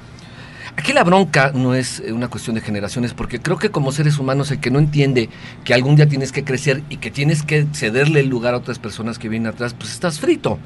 Aquí 0.75 0.93
la 0.93 1.03
bronca 1.03 1.51
no 1.53 1.75
es 1.75 1.99
eh, 1.99 2.13
una 2.13 2.29
cuestión 2.29 2.55
de 2.55 2.61
generaciones, 2.61 3.13
porque 3.13 3.39
creo 3.39 3.57
que 3.57 3.69
como 3.69 3.91
seres 3.91 4.17
humanos 4.17 4.51
el 4.51 4.59
que 4.59 4.71
no 4.71 4.79
entiende 4.79 5.29
que 5.63 5.73
algún 5.73 5.95
día 5.95 6.07
tienes 6.07 6.31
que 6.31 6.43
crecer 6.43 6.83
y 6.89 6.97
que 6.97 7.11
tienes 7.11 7.43
que 7.43 7.67
cederle 7.73 8.21
el 8.21 8.29
lugar 8.29 8.53
a 8.53 8.57
otras 8.57 8.79
personas 8.79 9.19
que 9.19 9.29
vienen 9.29 9.47
atrás, 9.47 9.73
pues 9.73 9.91
estás 9.91 10.19
frito, 10.19 10.57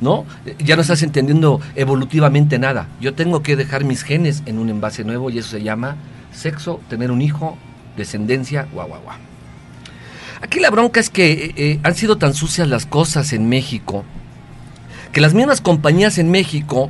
¿no? 0.00 0.24
Ya 0.58 0.76
no 0.76 0.82
estás 0.82 1.02
entendiendo 1.02 1.60
evolutivamente 1.74 2.58
nada. 2.58 2.88
Yo 3.00 3.14
tengo 3.14 3.42
que 3.42 3.56
dejar 3.56 3.84
mis 3.84 4.02
genes 4.02 4.42
en 4.46 4.58
un 4.58 4.68
envase 4.70 5.04
nuevo 5.04 5.30
y 5.30 5.38
eso 5.38 5.50
se 5.50 5.62
llama 5.62 5.96
sexo, 6.32 6.80
tener 6.88 7.10
un 7.10 7.20
hijo, 7.22 7.56
descendencia, 7.96 8.66
guau, 8.72 8.88
guau, 8.88 9.02
guau. 9.02 9.16
Aquí 10.40 10.58
la 10.58 10.70
bronca 10.70 10.98
es 10.98 11.08
que 11.10 11.32
eh, 11.32 11.54
eh, 11.56 11.80
han 11.82 11.94
sido 11.94 12.16
tan 12.18 12.34
sucias 12.34 12.66
las 12.68 12.84
cosas 12.86 13.32
en 13.32 13.48
México 13.48 14.04
que 15.12 15.20
las 15.20 15.34
mismas 15.34 15.60
compañías 15.60 16.16
en 16.18 16.30
México, 16.30 16.88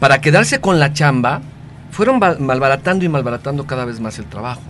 para 0.00 0.20
quedarse 0.22 0.58
con 0.58 0.80
la 0.80 0.94
chamba, 0.94 1.42
fueron 1.90 2.18
ba- 2.18 2.36
malbaratando 2.40 3.04
y 3.04 3.08
malbaratando 3.08 3.66
cada 3.66 3.84
vez 3.84 4.00
más 4.00 4.18
el 4.18 4.24
trabajo. 4.24 4.62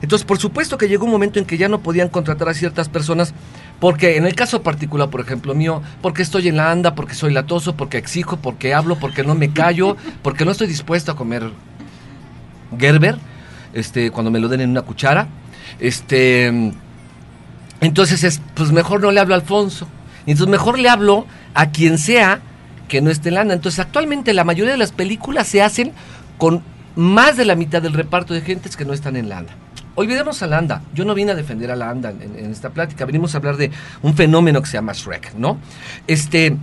Entonces, 0.00 0.24
por 0.26 0.38
supuesto 0.38 0.78
que 0.78 0.88
llegó 0.88 1.04
un 1.04 1.10
momento 1.10 1.38
en 1.38 1.44
que 1.44 1.58
ya 1.58 1.68
no 1.68 1.80
podían 1.80 2.08
contratar 2.08 2.48
a 2.48 2.54
ciertas 2.54 2.88
personas 2.88 3.34
Porque 3.80 4.16
en 4.16 4.26
el 4.26 4.34
caso 4.34 4.62
particular, 4.62 5.08
por 5.08 5.20
ejemplo 5.20 5.54
mío, 5.54 5.82
porque 6.02 6.22
estoy 6.22 6.48
en 6.48 6.56
la 6.56 6.70
anda, 6.70 6.94
porque 6.94 7.14
soy 7.14 7.32
latoso, 7.32 7.76
porque 7.76 7.96
exijo, 7.96 8.36
porque 8.36 8.74
hablo, 8.74 8.96
porque 8.98 9.22
no 9.22 9.34
me 9.34 9.52
callo, 9.52 9.96
porque 10.22 10.44
no 10.44 10.50
estoy 10.50 10.66
dispuesto 10.66 11.12
a 11.12 11.16
comer 11.16 11.50
Gerber, 12.76 13.16
este, 13.72 14.10
cuando 14.10 14.30
me 14.30 14.40
lo 14.40 14.48
den 14.48 14.62
en 14.62 14.70
una 14.70 14.82
cuchara. 14.82 15.28
Este, 15.78 16.72
entonces 17.80 18.24
es, 18.24 18.40
pues 18.54 18.72
mejor 18.72 19.00
no 19.00 19.12
le 19.12 19.20
hablo 19.20 19.34
a 19.34 19.38
Alfonso. 19.38 19.86
Entonces 20.26 20.50
mejor 20.50 20.78
le 20.78 20.88
hablo 20.88 21.26
a 21.54 21.70
quien 21.70 21.98
sea 21.98 22.40
que 22.88 23.00
no 23.00 23.10
esté 23.10 23.28
en 23.28 23.36
la 23.36 23.42
anda. 23.42 23.54
Entonces 23.54 23.78
actualmente 23.78 24.34
la 24.34 24.44
mayoría 24.44 24.72
de 24.72 24.78
las 24.78 24.92
películas 24.92 25.46
se 25.46 25.62
hacen 25.62 25.92
con 26.36 26.62
más 26.96 27.36
de 27.36 27.44
la 27.44 27.54
mitad 27.54 27.80
del 27.80 27.92
reparto 27.92 28.34
de 28.34 28.40
gentes 28.40 28.76
que 28.76 28.84
no 28.84 28.92
están 28.92 29.14
en 29.14 29.28
la 29.28 29.38
anda. 29.38 29.52
Olvidemos 29.98 30.40
a 30.44 30.46
la 30.46 30.58
anda. 30.58 30.80
Yo 30.94 31.04
no 31.04 31.12
vine 31.12 31.32
a 31.32 31.34
defender 31.34 31.72
a 31.72 31.74
la 31.74 31.90
anda 31.90 32.10
en, 32.10 32.22
en 32.22 32.52
esta 32.52 32.70
plática. 32.70 33.04
Venimos 33.04 33.34
a 33.34 33.38
hablar 33.38 33.56
de 33.56 33.72
un 34.00 34.14
fenómeno 34.14 34.62
que 34.62 34.68
se 34.68 34.74
llama 34.74 34.92
Shrek, 34.92 35.34
¿no? 35.34 35.58
Este. 36.06 36.56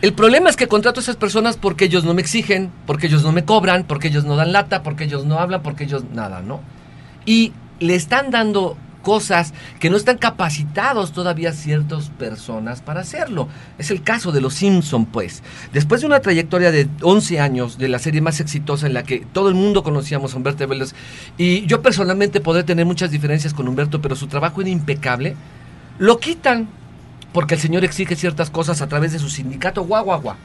el 0.00 0.14
problema 0.14 0.48
es 0.48 0.56
que 0.56 0.68
contrato 0.68 1.00
a 1.00 1.02
esas 1.02 1.16
personas 1.16 1.58
porque 1.58 1.84
ellos 1.84 2.02
no 2.02 2.14
me 2.14 2.22
exigen, 2.22 2.70
porque 2.86 3.08
ellos 3.08 3.22
no 3.22 3.30
me 3.30 3.44
cobran, 3.44 3.84
porque 3.84 4.08
ellos 4.08 4.24
no 4.24 4.36
dan 4.36 4.52
lata, 4.52 4.82
porque 4.82 5.04
ellos 5.04 5.26
no 5.26 5.38
hablan, 5.38 5.60
porque 5.62 5.84
ellos 5.84 6.04
nada, 6.14 6.40
¿no? 6.40 6.62
Y 7.26 7.52
le 7.78 7.94
están 7.94 8.30
dando 8.30 8.78
cosas 9.04 9.54
que 9.78 9.90
no 9.90 9.96
están 9.96 10.18
capacitados 10.18 11.12
todavía 11.12 11.52
ciertas 11.52 12.08
personas 12.08 12.80
para 12.80 13.02
hacerlo. 13.02 13.48
Es 13.78 13.92
el 13.92 14.02
caso 14.02 14.32
de 14.32 14.40
Los 14.40 14.54
Simpson, 14.54 15.06
pues. 15.06 15.44
Después 15.72 16.00
de 16.00 16.08
una 16.08 16.18
trayectoria 16.18 16.72
de 16.72 16.88
11 17.02 17.38
años 17.38 17.78
de 17.78 17.88
la 17.88 18.00
serie 18.00 18.20
más 18.20 18.40
exitosa 18.40 18.88
en 18.88 18.94
la 18.94 19.04
que 19.04 19.24
todo 19.32 19.48
el 19.48 19.54
mundo 19.54 19.84
conocíamos 19.84 20.34
a 20.34 20.38
Humberto 20.38 20.66
Vélez, 20.66 20.94
y 21.38 21.66
yo 21.66 21.82
personalmente 21.82 22.40
podré 22.40 22.64
tener 22.64 22.86
muchas 22.86 23.12
diferencias 23.12 23.54
con 23.54 23.68
Humberto, 23.68 24.00
pero 24.00 24.16
su 24.16 24.26
trabajo 24.26 24.60
era 24.60 24.70
impecable, 24.70 25.36
lo 26.00 26.18
quitan 26.18 26.68
porque 27.32 27.54
el 27.54 27.60
señor 27.60 27.84
exige 27.84 28.16
ciertas 28.16 28.48
cosas 28.48 28.80
a 28.80 28.88
través 28.88 29.12
de 29.12 29.18
su 29.18 29.28
sindicato, 29.28 29.84
guau, 29.84 30.04
guau. 30.04 30.36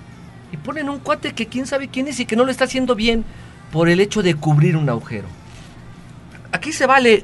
Y 0.51 0.57
ponen 0.57 0.89
un 0.89 0.99
cuate 0.99 1.33
que 1.33 1.47
quién 1.47 1.65
sabe 1.65 1.87
quién 1.87 2.07
es 2.07 2.19
y 2.19 2.25
que 2.25 2.35
no 2.35 2.43
lo 2.43 2.51
está 2.51 2.65
haciendo 2.65 2.95
bien 2.95 3.23
por 3.71 3.89
el 3.89 3.99
hecho 3.99 4.21
de 4.23 4.35
cubrir 4.35 4.75
un 4.75 4.89
agujero. 4.89 5.27
Aquí 6.51 6.71
se 6.71 6.87
vale 6.87 7.23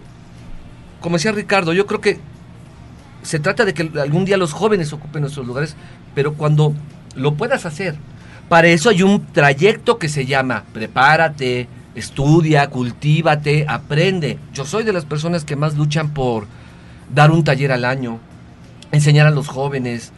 como 1.01 1.17
decía 1.17 1.31
Ricardo, 1.31 1.73
yo 1.73 1.85
creo 1.85 2.01
que 2.01 2.19
se 3.23 3.39
trata 3.39 3.65
de 3.65 3.73
que 3.73 3.91
algún 3.99 4.25
día 4.25 4.37
los 4.37 4.53
jóvenes 4.53 4.93
ocupen 4.93 5.21
nuestros 5.21 5.47
lugares, 5.47 5.75
pero 6.13 6.33
cuando 6.33 6.73
lo 7.15 7.35
puedas 7.35 7.65
hacer, 7.65 7.95
para 8.49 8.67
eso 8.67 8.89
hay 8.89 9.03
un 9.03 9.25
trayecto 9.33 9.97
que 9.97 10.09
se 10.09 10.25
llama 10.25 10.63
prepárate, 10.73 11.67
estudia, 11.95 12.69
cultívate, 12.69 13.65
aprende. 13.67 14.37
Yo 14.53 14.65
soy 14.65 14.83
de 14.83 14.93
las 14.93 15.05
personas 15.05 15.43
que 15.43 15.55
más 15.55 15.75
luchan 15.75 16.13
por 16.13 16.45
dar 17.13 17.31
un 17.31 17.43
taller 17.43 17.71
al 17.71 17.85
año, 17.85 18.19
enseñar 18.91 19.25
a 19.27 19.31
los 19.31 19.47
jóvenes, 19.47 20.11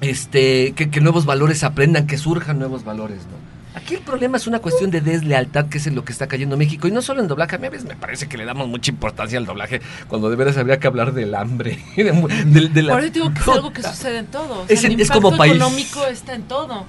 este, 0.00 0.72
que, 0.72 0.90
que 0.90 1.00
nuevos 1.00 1.24
valores 1.24 1.64
aprendan, 1.64 2.06
que 2.06 2.18
surjan 2.18 2.58
nuevos 2.58 2.84
valores, 2.84 3.20
¿no? 3.20 3.53
Aquí 3.74 3.94
el 3.94 4.00
problema 4.02 4.36
es 4.36 4.46
una 4.46 4.60
cuestión 4.60 4.90
de 4.92 5.00
deslealtad, 5.00 5.66
que 5.66 5.78
es 5.78 5.86
en 5.88 5.94
lo 5.96 6.04
que 6.04 6.12
está 6.12 6.28
cayendo 6.28 6.56
México. 6.56 6.86
Y 6.86 6.92
no 6.92 7.02
solo 7.02 7.20
en 7.20 7.26
doblaje, 7.28 7.56
a 7.56 7.58
mí 7.58 7.66
a 7.66 7.70
veces 7.70 7.86
me 7.88 7.96
parece 7.96 8.28
que 8.28 8.36
le 8.38 8.44
damos 8.44 8.68
mucha 8.68 8.90
importancia 8.92 9.36
al 9.36 9.46
doblaje, 9.46 9.80
cuando 10.06 10.30
de 10.30 10.36
veras 10.36 10.56
habría 10.56 10.78
que 10.78 10.86
hablar 10.86 11.12
del 11.12 11.34
hambre. 11.34 11.82
de, 11.96 12.04
de- 12.46 12.68
de 12.68 12.82
la- 12.82 12.92
Por 12.92 13.02
eso 13.02 13.12
digo 13.12 13.34
que 13.34 13.40
es 13.40 13.48
algo 13.48 13.72
que 13.72 13.82
sucede 13.94 14.18
en 14.18 14.26
todo. 14.26 14.62
O 14.62 14.66
sea, 14.66 14.74
Es- 14.76 14.84
el 14.84 15.00
es 15.00 15.10
como 15.10 15.28
impacto 15.30 15.38
país. 15.38 15.54
económico 15.56 16.06
está 16.06 16.34
en 16.34 16.42
todo. 16.44 16.84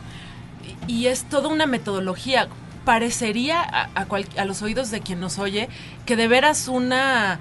Y, 0.88 0.94
y 0.94 1.08
es 1.08 1.24
toda 1.24 1.48
una 1.50 1.66
metodología. 1.66 2.48
Parecería 2.86 3.62
a, 3.62 3.90
a 3.96 4.06
cual- 4.06 4.28
a 4.38 4.46
los 4.46 4.62
oídos 4.62 4.92
de 4.92 5.02
quien 5.02 5.20
nos 5.20 5.40
oye 5.40 5.70
que 6.06 6.16
de 6.16 6.28
veras 6.28 6.68
una 6.68 7.34
eh, 7.34 7.38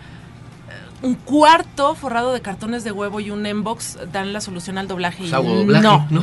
un 1.02 1.16
cuarto 1.16 1.94
forrado 1.94 2.32
de 2.32 2.40
cartones 2.40 2.82
de 2.82 2.92
huevo 2.92 3.20
y 3.20 3.30
un 3.30 3.44
inbox 3.44 3.98
dan 4.10 4.32
la 4.32 4.40
solución 4.40 4.78
al 4.78 4.88
doblaje. 4.88 5.18
Pues 5.18 5.34
hago 5.34 5.52
y 5.52 5.56
doblaje, 5.58 5.82
no. 5.84 6.06
¿no? 6.08 6.22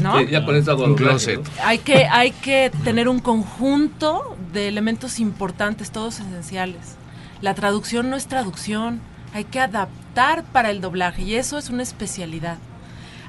¿No? 0.00 0.18
Este, 0.18 0.32
ya 0.32 0.44
con 0.44 0.56
eso 0.56 0.70
hago 0.72 0.84
Un 0.84 0.94
closet. 0.94 1.38
¿no? 1.42 1.50
Hay 1.64 1.78
que, 1.78 2.04
hay 2.06 2.30
que 2.32 2.70
tener 2.84 3.08
un 3.08 3.18
conjunto 3.20 4.36
de 4.52 4.68
elementos 4.68 5.18
importantes, 5.20 5.90
todos 5.90 6.20
esenciales. 6.20 6.96
La 7.40 7.54
traducción 7.54 8.10
no 8.10 8.16
es 8.16 8.26
traducción, 8.26 9.00
hay 9.34 9.44
que 9.44 9.60
adaptar 9.60 10.44
para 10.44 10.70
el 10.70 10.80
doblaje 10.80 11.22
y 11.22 11.34
eso 11.34 11.58
es 11.58 11.70
una 11.70 11.82
especialidad. 11.82 12.58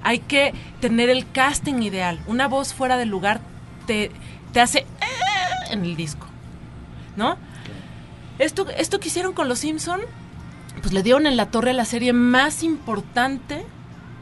Hay 0.04 0.20
que 0.20 0.54
tener 0.82 1.10
el 1.10 1.30
casting 1.32 1.82
ideal. 1.82 2.20
Una 2.28 2.48
voz 2.48 2.74
fuera 2.74 2.96
del 2.98 3.10
lugar 3.10 3.42
te, 3.88 4.12
te 4.54 4.62
hace 4.62 4.86
"Ah", 5.02 5.72
en 5.74 5.84
el 5.84 5.96
disco, 5.96 6.28
¿no? 7.16 7.38
Esto, 8.38 8.68
esto 8.78 9.00
que 9.00 9.08
hicieron 9.08 9.34
con 9.34 9.48
los 9.48 9.60
Simpson, 9.60 10.02
pues 10.82 10.94
le 10.94 11.02
dieron 11.04 11.26
en 11.26 11.38
la 11.38 11.48
torre 11.48 11.72
a 11.72 11.74
la 11.74 11.86
serie 11.86 12.14
más 12.14 12.62
importante 12.62 13.66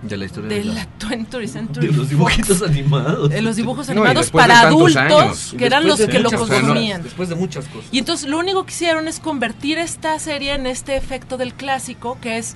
De 0.04 0.18
la 0.18 0.26
historia 0.26 0.50
de 0.50 0.56
de, 0.60 0.64
la- 0.66 0.74
la 0.74 0.88
20th 1.00 1.48
Century 1.48 1.88
de 1.88 1.94
los 1.94 2.10
dibujitos 2.10 2.58
Fox. 2.60 2.70
animados. 2.70 3.30
De 3.30 3.42
los 3.42 3.56
dibujos 3.56 3.90
animados 3.90 4.32
para 4.32 4.62
adultos, 4.62 4.96
años. 4.98 5.56
que 5.58 5.66
eran 5.66 5.88
los 5.88 6.00
que 6.00 6.20
lo 6.20 6.30
cosas, 6.30 6.50
consumían. 6.50 7.04
Después 7.04 7.30
de 7.30 7.36
muchas 7.36 7.66
cosas. 7.68 7.88
Y 7.92 8.00
entonces 8.00 8.28
lo 8.30 8.38
único 8.38 8.66
que 8.66 8.72
hicieron 8.74 9.08
es 9.08 9.20
convertir 9.20 9.78
esta 9.78 10.20
serie 10.20 10.54
en 10.56 10.68
este 10.68 10.96
efecto 10.98 11.38
del 11.38 11.54
clásico, 11.54 12.18
que 12.22 12.38
es 12.38 12.56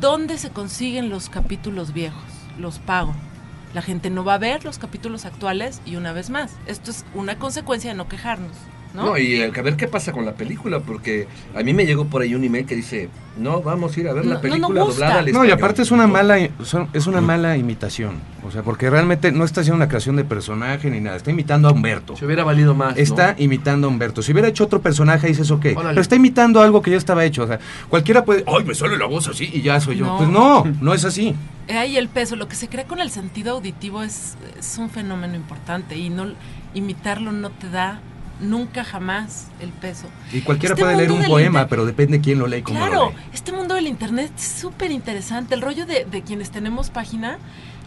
dónde 0.00 0.38
se 0.38 0.50
consiguen 0.50 1.10
los 1.10 1.28
capítulos 1.28 1.92
viejos, 1.92 2.22
los 2.58 2.78
pago. 2.78 3.14
La 3.74 3.82
gente 3.82 4.10
no 4.10 4.24
va 4.24 4.34
a 4.34 4.38
ver 4.38 4.64
los 4.64 4.78
capítulos 4.78 5.24
actuales 5.26 5.80
y 5.86 5.96
una 5.96 6.12
vez 6.12 6.30
más, 6.30 6.52
esto 6.66 6.90
es 6.90 7.04
una 7.14 7.38
consecuencia 7.38 7.90
de 7.90 7.96
no 7.96 8.08
quejarnos, 8.08 8.56
¿no? 8.94 9.06
No, 9.06 9.18
y 9.18 9.40
a 9.42 9.50
ver 9.50 9.76
qué 9.76 9.86
pasa 9.88 10.12
con 10.12 10.24
la 10.24 10.32
película, 10.32 10.80
porque 10.80 11.26
a 11.54 11.62
mí 11.62 11.72
me 11.72 11.86
llegó 11.86 12.06
por 12.06 12.22
ahí 12.22 12.34
un 12.34 12.44
email 12.44 12.66
que 12.66 12.74
dice, 12.76 13.08
no, 13.38 13.62
vamos 13.62 13.96
a 13.96 14.00
ir 14.00 14.08
a 14.08 14.12
ver 14.12 14.24
No, 14.24 14.30
la 14.30 14.36
no, 14.36 14.42
no 14.42 14.42
película 14.50 14.82
gusta. 14.82 14.92
doblada 15.04 15.18
al 15.20 15.24
No, 15.26 15.28
y 15.44 15.48
español". 15.48 15.52
aparte 15.52 15.82
es 15.82 15.90
una 15.90 16.06
mala 16.06 16.38
es 16.38 17.06
una 17.06 17.20
mala 17.20 17.56
imitación, 17.56 18.16
o 18.44 18.50
sea, 18.50 18.62
porque 18.62 18.90
realmente 18.90 19.30
no 19.32 19.44
está 19.44 19.60
haciendo 19.60 19.76
una 19.76 19.88
creación 19.88 20.16
de 20.16 20.24
personaje 20.24 20.90
ni 20.90 21.00
nada, 21.00 21.16
está 21.16 21.30
imitando 21.30 21.68
a 21.68 21.72
Humberto. 21.72 22.16
Se 22.16 22.26
hubiera 22.26 22.42
valido 22.44 22.74
más, 22.74 22.96
¿no? 22.96 23.00
Está 23.02 23.34
imitando 23.38 23.86
a 23.86 23.90
Humberto. 23.90 24.22
Si 24.22 24.32
hubiera 24.32 24.48
hecho 24.48 24.64
otro 24.64 24.80
personaje, 24.80 25.28
dices, 25.28 25.50
ok. 25.50 25.66
Órale. 25.76 25.88
Pero 25.90 26.00
está 26.00 26.16
imitando 26.16 26.60
algo 26.60 26.82
que 26.82 26.90
ya 26.90 26.96
estaba 26.96 27.24
hecho. 27.24 27.44
O 27.44 27.46
sea, 27.46 27.58
cualquiera 27.88 28.24
puede. 28.24 28.44
¡Ay, 28.46 28.64
me 28.64 28.74
sale 28.74 28.98
la 28.98 29.06
voz 29.06 29.28
así! 29.28 29.48
Y 29.52 29.62
ya 29.62 29.80
soy 29.80 29.96
yo. 29.98 30.06
No. 30.06 30.16
Pues 30.18 30.28
no, 30.28 30.64
no 30.80 30.94
es 30.94 31.04
así. 31.04 31.34
Eh, 31.68 31.76
Ahí 31.78 31.96
el 31.96 32.08
peso, 32.08 32.34
lo 32.36 32.48
que 32.48 32.56
se 32.56 32.68
crea 32.68 32.84
con 32.84 33.00
el 33.00 33.10
sentido 33.10 33.52
auditivo 33.52 34.02
es, 34.02 34.36
es 34.58 34.76
un 34.78 34.90
fenómeno 34.90 35.36
importante 35.36 35.96
y 35.96 36.10
no 36.10 36.26
imitarlo 36.74 37.32
no 37.32 37.50
te 37.50 37.68
da 37.70 38.00
nunca 38.40 38.84
jamás 38.84 39.48
el 39.60 39.70
peso. 39.70 40.06
Y 40.32 40.40
cualquiera 40.40 40.74
Este 40.74 40.82
puede 40.84 40.96
leer 40.96 41.12
un 41.12 41.24
poema, 41.24 41.66
pero 41.68 41.84
depende 41.86 42.20
quién 42.20 42.38
lo 42.38 42.46
lee 42.46 42.58
y 42.58 42.62
cómo 42.62 42.78
lo 42.80 42.86
Claro, 42.86 43.10
lee. 43.10 43.16
este 43.32 43.52
mundo 43.52 43.74
del 43.74 43.86
internet 43.86 44.32
es 44.36 44.44
súper 44.44 44.90
interesante. 44.90 45.54
El 45.54 45.62
rollo 45.62 45.86
de, 45.86 46.04
de 46.04 46.22
quienes 46.22 46.50
tenemos 46.50 46.90
página, 46.90 47.38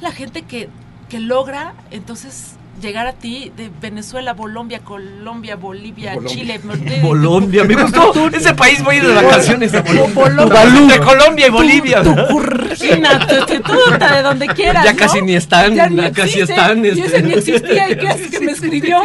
la 0.01 0.11
gente 0.11 0.43
que, 0.43 0.69
que 1.09 1.19
logra 1.19 1.73
entonces 1.91 2.53
llegar 2.81 3.07
a 3.07 3.13
ti 3.13 3.51
de 3.55 3.69
Venezuela, 3.81 4.35
Colombia, 4.35 4.79
Colombia, 4.79 5.55
Bolivia, 5.55 6.13
Colombia. 6.15 6.35
Chile, 6.35 6.59
Colombia, 7.01 7.63
me 7.63 7.75
gustó. 7.75 8.27
Ese 8.33 8.53
país 8.53 8.83
voy 8.83 8.95
a 8.95 8.97
ir 8.99 9.07
de 9.07 9.13
vacaciones 9.13 9.73
a 9.73 9.81
Bolombia. 9.81 10.95
De 10.95 10.99
Colombia 10.99 11.47
y 11.47 11.49
Bolivia. 11.49 12.03
Tu- 12.03 12.13
tu- 12.15 13.61
tú, 13.61 13.73
de 13.99 14.21
donde 14.21 14.47
quieras. 14.47 14.83
Ya 14.83 14.93
¿no? 14.93 14.97
casi 14.99 15.21
ni 15.21 15.35
están, 15.35 15.75
Ya 15.75 16.11
casi 16.11 16.41
están, 16.41 16.83
Y 16.83 16.89
este. 16.89 17.05
ese 17.05 17.21
ni 17.23 17.33
existía. 17.33 17.89
¿Y 17.89 17.97
qué 17.97 18.07
haces 18.09 18.29
que 18.31 18.39
me 18.45 18.51
escribió? 18.51 19.01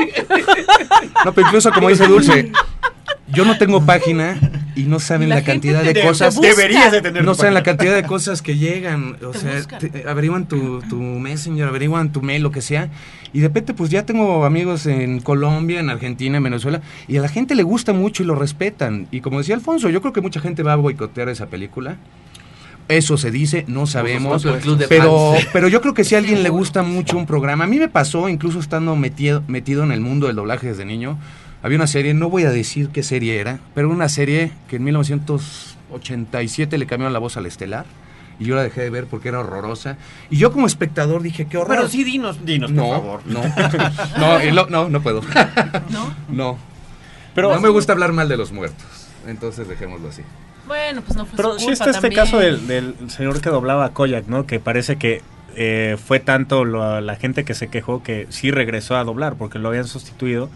No, 1.24 1.33
pero 1.33 1.46
incluso 1.46 1.70
como 1.72 1.88
dice 1.88 2.07
Dulce, 2.07 2.50
yo 3.32 3.44
no 3.44 3.58
tengo 3.58 3.84
página 3.84 4.38
y 4.74 4.84
no 4.84 5.00
saben 5.00 5.28
La 5.28 5.42
cantidad 5.42 5.82
de 5.82 5.92
te 5.94 6.02
cosas. 6.02 6.40
Deberías 6.40 6.92
de 6.92 7.02
tener 7.02 7.24
No 7.24 7.34
saben 7.34 7.54
la 7.54 7.62
cantidad 7.62 7.94
de 7.94 8.04
cosas 8.04 8.42
que 8.42 8.56
llegan. 8.56 9.16
O 9.24 9.30
Te 9.30 9.38
sea, 9.38 9.62
te- 9.78 10.08
averiguan 10.08 10.46
tu, 10.46 10.80
tu 10.88 10.96
Messenger, 10.96 11.66
averiguan 11.68 12.12
tu 12.12 12.22
mail, 12.22 12.42
lo 12.42 12.50
que 12.50 12.60
sea. 12.62 12.88
Y 13.32 13.40
de 13.40 13.48
repente, 13.48 13.74
pues 13.74 13.90
ya 13.90 14.06
tengo 14.06 14.44
amigos 14.44 14.86
en 14.86 15.20
Colombia, 15.20 15.80
en 15.80 15.90
Argentina, 15.90 16.36
en 16.38 16.42
Venezuela. 16.44 16.80
Y 17.08 17.16
a 17.16 17.20
la 17.22 17.28
gente 17.28 17.54
le 17.54 17.62
gusta 17.62 17.92
mucho 17.92 18.22
y 18.22 18.26
lo 18.26 18.34
respetan. 18.34 19.08
Y 19.10 19.20
como 19.20 19.38
decía 19.38 19.54
Alfonso, 19.54 19.90
yo 19.90 20.00
creo 20.00 20.12
que 20.12 20.20
mucha 20.20 20.40
gente 20.40 20.62
va 20.62 20.72
a 20.74 20.76
boicotear 20.76 21.28
esa 21.28 21.46
película. 21.46 21.96
Eso 22.88 23.18
se 23.18 23.30
dice, 23.30 23.64
no 23.68 23.86
sabemos. 23.86 24.46
Pero, 24.88 25.34
pero 25.52 25.68
yo 25.68 25.82
creo 25.82 25.92
que 25.92 26.04
si 26.04 26.14
a 26.14 26.18
alguien 26.18 26.42
le 26.42 26.48
gusta 26.48 26.82
mucho 26.82 27.18
un 27.18 27.26
programa, 27.26 27.64
a 27.64 27.66
mí 27.66 27.78
me 27.78 27.88
pasó, 27.88 28.30
incluso 28.30 28.60
estando 28.60 28.96
metido, 28.96 29.42
metido 29.46 29.82
en 29.84 29.92
el 29.92 30.00
mundo 30.00 30.26
del 30.26 30.36
doblaje 30.36 30.68
desde 30.68 30.86
niño, 30.86 31.18
había 31.68 31.78
una 31.78 31.87
serie, 31.87 32.12
no 32.14 32.28
voy 32.31 32.44
a 32.44 32.50
decir 32.50 32.88
qué 32.90 33.02
serie 33.02 33.38
era, 33.38 33.61
pero 33.74 33.88
una 33.90 34.09
serie 34.09 34.50
que 34.68 34.76
en 34.76 34.85
1987 34.85 36.78
le 36.78 36.87
cambiaron 36.87 37.12
la 37.12 37.18
voz 37.18 37.37
al 37.37 37.46
Estelar. 37.46 37.87
Y 38.40 38.44
yo 38.44 38.54
la 38.54 38.62
dejé 38.62 38.83
de 38.83 38.90
ver 38.90 39.07
porque 39.07 39.31
era 39.31 39.40
horrorosa. 39.40 39.96
Y 40.31 40.37
yo 40.37 40.52
como 40.52 40.68
espectador 40.68 41.22
dije, 41.22 41.46
qué 41.46 41.57
horror. 41.59 41.76
Pero 41.76 41.88
sí, 41.88 42.04
dinos, 42.04 42.44
dinos, 42.44 42.70
no, 42.70 42.85
por 42.85 42.92
favor. 42.92 43.20
no, 43.26 44.52
no, 44.52 44.66
no, 44.68 44.88
no 44.88 45.00
puedo. 45.02 45.22
¿No? 45.90 46.14
No. 46.28 46.59
Pero, 47.35 47.52
no 47.52 47.61
me 47.61 47.68
gusta 47.68 47.92
hablar 47.94 48.12
mal 48.12 48.28
de 48.28 48.37
los 48.37 48.52
muertos. 48.52 48.87
Entonces 49.26 49.66
dejémoslo 49.68 50.09
así. 50.09 50.22
Bueno, 50.68 51.02
pues 51.02 51.16
no 51.16 51.26
fue 51.26 51.37
pero 51.37 51.54
su 51.59 51.66
sí 51.66 51.70
está 51.72 51.87
este 51.90 52.00
también. 52.02 52.22
caso 52.24 52.38
del, 52.38 52.66
del 52.68 52.94
señor 53.11 53.40
que 53.40 53.50
doblaba 53.50 53.87
a 53.87 53.90
Koyak, 53.90 54.26
¿no? 54.28 54.46
Que 54.46 54.61
parece 54.61 54.96
que 54.96 55.22
eh, 55.57 55.96
fue 56.07 56.20
tanto 56.20 56.64
lo- 56.64 57.00
la 57.00 57.16
gente 57.16 57.44
que 57.44 57.54
se 57.54 57.66
quejó 57.68 58.02
que 58.04 58.26
sí 58.31 58.50
regresó 58.52 58.96
a 58.96 59.02
doblar 59.02 59.35
porque 59.35 59.59
lo 59.59 59.68
habían 59.68 59.87
sustituido. 59.88 60.48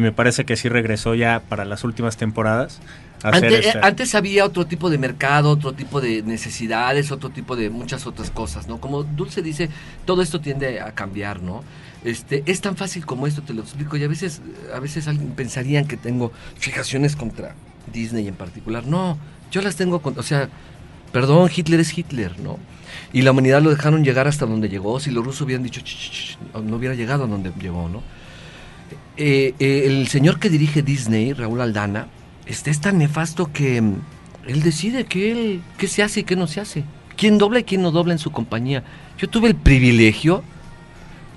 Y 0.00 0.02
me 0.02 0.12
parece 0.12 0.46
que 0.46 0.56
sí 0.56 0.70
regresó 0.70 1.14
ya 1.14 1.42
para 1.46 1.66
las 1.66 1.84
últimas 1.84 2.16
temporadas. 2.16 2.80
Antes, 3.22 3.66
eh, 3.66 3.80
antes 3.82 4.14
había 4.14 4.46
otro 4.46 4.64
tipo 4.64 4.88
de 4.88 4.96
mercado, 4.96 5.50
otro 5.50 5.74
tipo 5.74 6.00
de 6.00 6.22
necesidades, 6.22 7.12
otro 7.12 7.28
tipo 7.28 7.54
de 7.54 7.68
muchas 7.68 8.06
otras 8.06 8.30
cosas, 8.30 8.66
¿no? 8.66 8.80
Como 8.80 9.02
Dulce 9.02 9.42
dice, 9.42 9.68
todo 10.06 10.22
esto 10.22 10.40
tiende 10.40 10.80
a 10.80 10.92
cambiar, 10.92 11.42
¿no? 11.42 11.62
Este, 12.02 12.42
es 12.46 12.62
tan 12.62 12.78
fácil 12.78 13.04
como 13.04 13.26
esto, 13.26 13.42
te 13.42 13.52
lo 13.52 13.60
explico, 13.60 13.98
y 13.98 14.04
a 14.04 14.08
veces, 14.08 14.40
a 14.74 14.80
veces 14.80 15.06
alguien 15.06 15.32
pensarían 15.32 15.86
que 15.86 15.98
tengo 15.98 16.32
fijaciones 16.56 17.14
contra 17.14 17.54
Disney 17.92 18.26
en 18.26 18.36
particular. 18.36 18.86
No, 18.86 19.18
yo 19.50 19.60
las 19.60 19.76
tengo 19.76 20.00
con, 20.00 20.18
o 20.18 20.22
sea, 20.22 20.48
perdón, 21.12 21.50
Hitler 21.54 21.80
es 21.80 21.96
Hitler, 21.96 22.40
¿no? 22.40 22.58
Y 23.12 23.20
la 23.20 23.32
humanidad 23.32 23.60
lo 23.60 23.68
dejaron 23.68 24.02
llegar 24.02 24.28
hasta 24.28 24.46
donde 24.46 24.70
llegó. 24.70 24.98
Si 24.98 25.10
los 25.10 25.22
rusos 25.22 25.42
hubieran 25.42 25.62
dicho, 25.62 25.82
"Ch, 25.82 25.84
ch, 25.84 26.38
ch", 26.38 26.38
no 26.62 26.76
hubiera 26.76 26.94
llegado 26.94 27.24
a 27.24 27.26
donde 27.26 27.52
llegó, 27.60 27.90
¿no? 27.90 28.02
Eh, 29.16 29.54
eh, 29.58 29.84
el 29.86 30.08
señor 30.08 30.38
que 30.38 30.48
dirige 30.48 30.82
Disney, 30.82 31.32
Raúl 31.32 31.60
Aldana, 31.60 32.08
este 32.46 32.70
es 32.70 32.80
tan 32.80 32.98
nefasto 32.98 33.52
que 33.52 33.80
mm, 33.80 33.94
él 34.46 34.62
decide 34.62 35.04
que 35.04 35.32
él, 35.32 35.62
qué 35.78 35.88
se 35.88 36.02
hace 36.02 36.20
y 36.20 36.24
qué 36.24 36.36
no 36.36 36.46
se 36.46 36.60
hace. 36.60 36.84
Quién 37.16 37.38
dobla 37.38 37.60
y 37.60 37.64
quién 37.64 37.82
no 37.82 37.90
dobla 37.90 38.12
en 38.12 38.18
su 38.18 38.30
compañía. 38.30 38.82
Yo 39.18 39.28
tuve 39.28 39.48
el 39.48 39.54
privilegio 39.54 40.42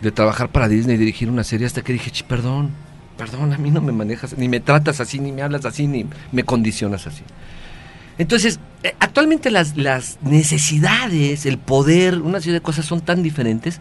de 0.02 0.12
trabajar 0.12 0.50
para 0.50 0.68
Disney 0.68 0.96
y 0.96 1.00
dirigir 1.00 1.30
una 1.30 1.44
serie 1.44 1.68
hasta 1.68 1.82
que 1.82 1.94
dije, 1.94 2.12
"Ch, 2.12 2.24
perdón, 2.24 2.72
perdón, 3.18 3.54
a 3.54 3.58
mí 3.58 3.72
no 3.72 3.82
me 3.82 3.92
manejas, 3.92 4.38
ni 4.38 4.50
me 4.50 4.60
tratas 4.60 5.00
así, 5.00 5.20
ni 5.20 5.32
me 5.32 5.42
hablas 5.42 5.66
así, 5.66 5.88
ni 5.88 6.06
me 6.32 6.44
condicionas 6.44 7.08
así. 7.08 7.24
Entonces, 8.18 8.60
eh, 8.84 8.96
actualmente 9.00 9.50
las, 9.50 9.76
necesidades, 10.22 11.46
el 11.46 11.58
poder, 11.58 12.20
una 12.22 12.40
serie 12.40 12.54
de 12.54 12.62
cosas 12.62 12.86
son 12.86 13.02
tan 13.02 13.24
diferentes 13.24 13.80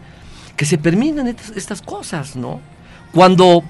que 0.57 0.65
se 0.65 0.77
permiten 0.77 1.27
estas 1.27 1.81
cosas, 1.81 2.35
¿no? 2.35 2.61
Cuando, 3.13 3.63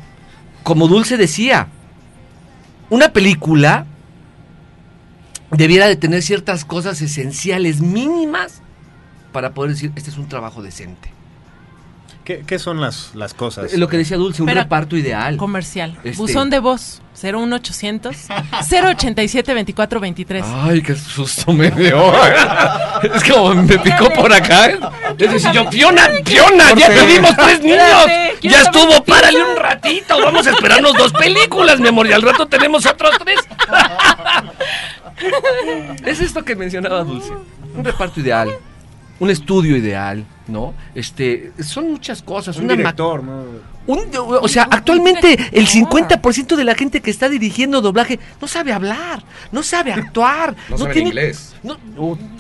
como 0.64 0.88
Dulce 0.88 1.18
decía, 1.18 1.68
una 2.90 3.10
película 3.10 3.86
debiera 5.52 5.88
de 5.88 5.96
tener 5.96 6.22
ciertas 6.22 6.66
cosas 6.66 7.02
esenciales, 7.02 7.82
mínimas, 7.82 8.62
para 9.32 9.54
poder 9.54 9.72
decir, 9.72 9.92
este 9.96 10.10
es 10.10 10.18
un 10.18 10.28
trabajo 10.28 10.62
decente. 10.62 11.12
¿Qué, 12.24 12.44
qué 12.48 12.58
son 12.58 12.80
las, 12.80 13.12
las 13.16 13.34
cosas? 13.34 13.74
Lo 13.74 13.90
que 13.90 13.98
decía 13.98 14.16
Dulce, 14.16 14.42
un 14.42 14.46
Pero- 14.48 14.62
reparto 14.62 14.96
ideal. 14.96 15.36
Comercial. 15.36 15.98
Este- 16.06 16.12
Buzón 16.18 16.50
de 16.50 16.60
voz 16.60 17.02
01800 17.22 18.16
087 18.72 19.52
2423. 19.54 20.46
Ay, 20.48 20.82
qué 20.82 20.96
susto 20.96 21.52
me 21.52 21.70
dio. 21.70 22.14
es 23.14 23.24
como 23.30 23.54
me 23.56 23.78
picó 23.78 24.10
por 24.14 24.32
acá. 24.32 24.68
¿eh? 24.70 24.80
Es 25.18 25.32
decir, 25.34 25.52
yo, 25.52 25.70
Fiona, 25.70 26.04
Fiona, 26.26 26.74
ya 26.76 26.88
tuvimos 26.98 27.36
tres 27.36 27.62
niños. 27.62 28.06
Ya 28.44 28.62
estuvo, 28.62 29.04
párale 29.04 29.44
un 29.44 29.56
ratito. 29.56 30.20
Vamos 30.22 30.46
a 30.48 30.52
esperarnos 30.52 30.94
dos 30.94 31.14
películas, 31.14 31.80
mi 31.80 31.88
amor. 31.88 32.08
Y 32.08 32.12
al 32.12 32.22
rato 32.22 32.46
tenemos 32.48 32.86
otros 32.86 33.18
tres. 33.20 33.40
es 36.06 36.22
esto 36.22 36.44
que 36.44 36.56
mencionaba 36.56 37.04
Dulce. 37.04 37.32
Un 37.76 37.84
reparto 37.84 38.20
ideal. 38.20 38.50
Un 39.20 39.30
estudio 39.30 39.78
ideal, 39.78 40.26
¿no? 40.48 40.74
Este, 40.94 41.54
son 41.62 41.92
muchas 41.92 42.22
cosas. 42.22 42.58
Un 42.58 42.66
una 42.66 42.76
director, 42.76 43.24
¿no? 43.24 43.44
Un- 43.88 44.10
o 44.42 44.48
sea, 44.48 44.64
actualmente 44.70 45.38
el 45.52 45.68
50% 45.68 46.56
de 46.56 46.64
la 46.64 46.76
gente 46.76 47.02
que 47.02 47.12
está 47.12 47.28
dirigiendo 47.30 47.82
doblaje 47.82 48.20
no 48.42 48.48
sabe 48.48 48.72
hablar, 48.74 49.24
no 49.52 49.62
sabe 49.64 49.92
actuar, 49.94 50.56
No 50.70 50.78
tiene, 50.88 51.10
inglés. 51.10 51.54
No, 51.64 51.78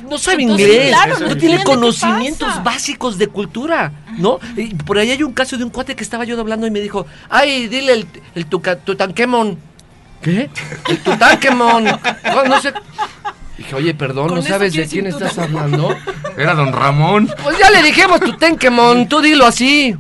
no 0.10 0.18
sabe 0.18 0.44
Entonces, 0.44 0.68
inglés, 0.68 0.90
claro, 0.90 1.20
no 1.20 1.28
no 1.28 1.38
tiene 1.38 1.64
conocimientos 1.64 2.64
básicos 2.64 3.18
de 3.18 3.28
cultura, 3.28 3.92
¿no? 4.18 4.40
Y 4.56 4.74
por 4.76 4.98
ahí 4.98 5.12
hay 5.12 5.24
un 5.24 5.34
caso 5.34 5.58
de 5.58 5.64
un 5.64 5.70
cuate 5.70 5.96
que 5.96 6.04
estaba 6.04 6.24
yo 6.26 6.36
doblando 6.36 6.66
y 6.68 6.72
me 6.72 6.80
dijo, 6.82 7.06
ay, 7.30 7.68
dile 7.68 7.94
el, 7.94 8.08
el 8.36 8.46
tuca- 8.48 8.78
Tutankamón. 8.78 9.58
¿Qué? 10.22 10.50
El 10.88 11.00
Tutankamón. 11.00 11.84
No, 11.86 12.44
no 12.46 12.62
sé. 12.62 12.74
Dije, 13.58 13.76
oye, 13.76 13.94
perdón, 13.94 14.34
¿no 14.34 14.42
sabes 14.42 14.74
de 14.74 14.88
quién 14.88 15.08
estás 15.08 15.38
hablando? 15.38 15.96
Era 16.38 16.56
don 16.56 16.72
Ramón. 16.74 17.30
Pues 17.44 17.58
ya 17.60 17.70
le 17.70 17.84
dijimos 17.84 18.20
Tutankamón, 18.22 19.08
tú 19.10 19.22
dilo 19.22 19.46
así. 19.46 19.96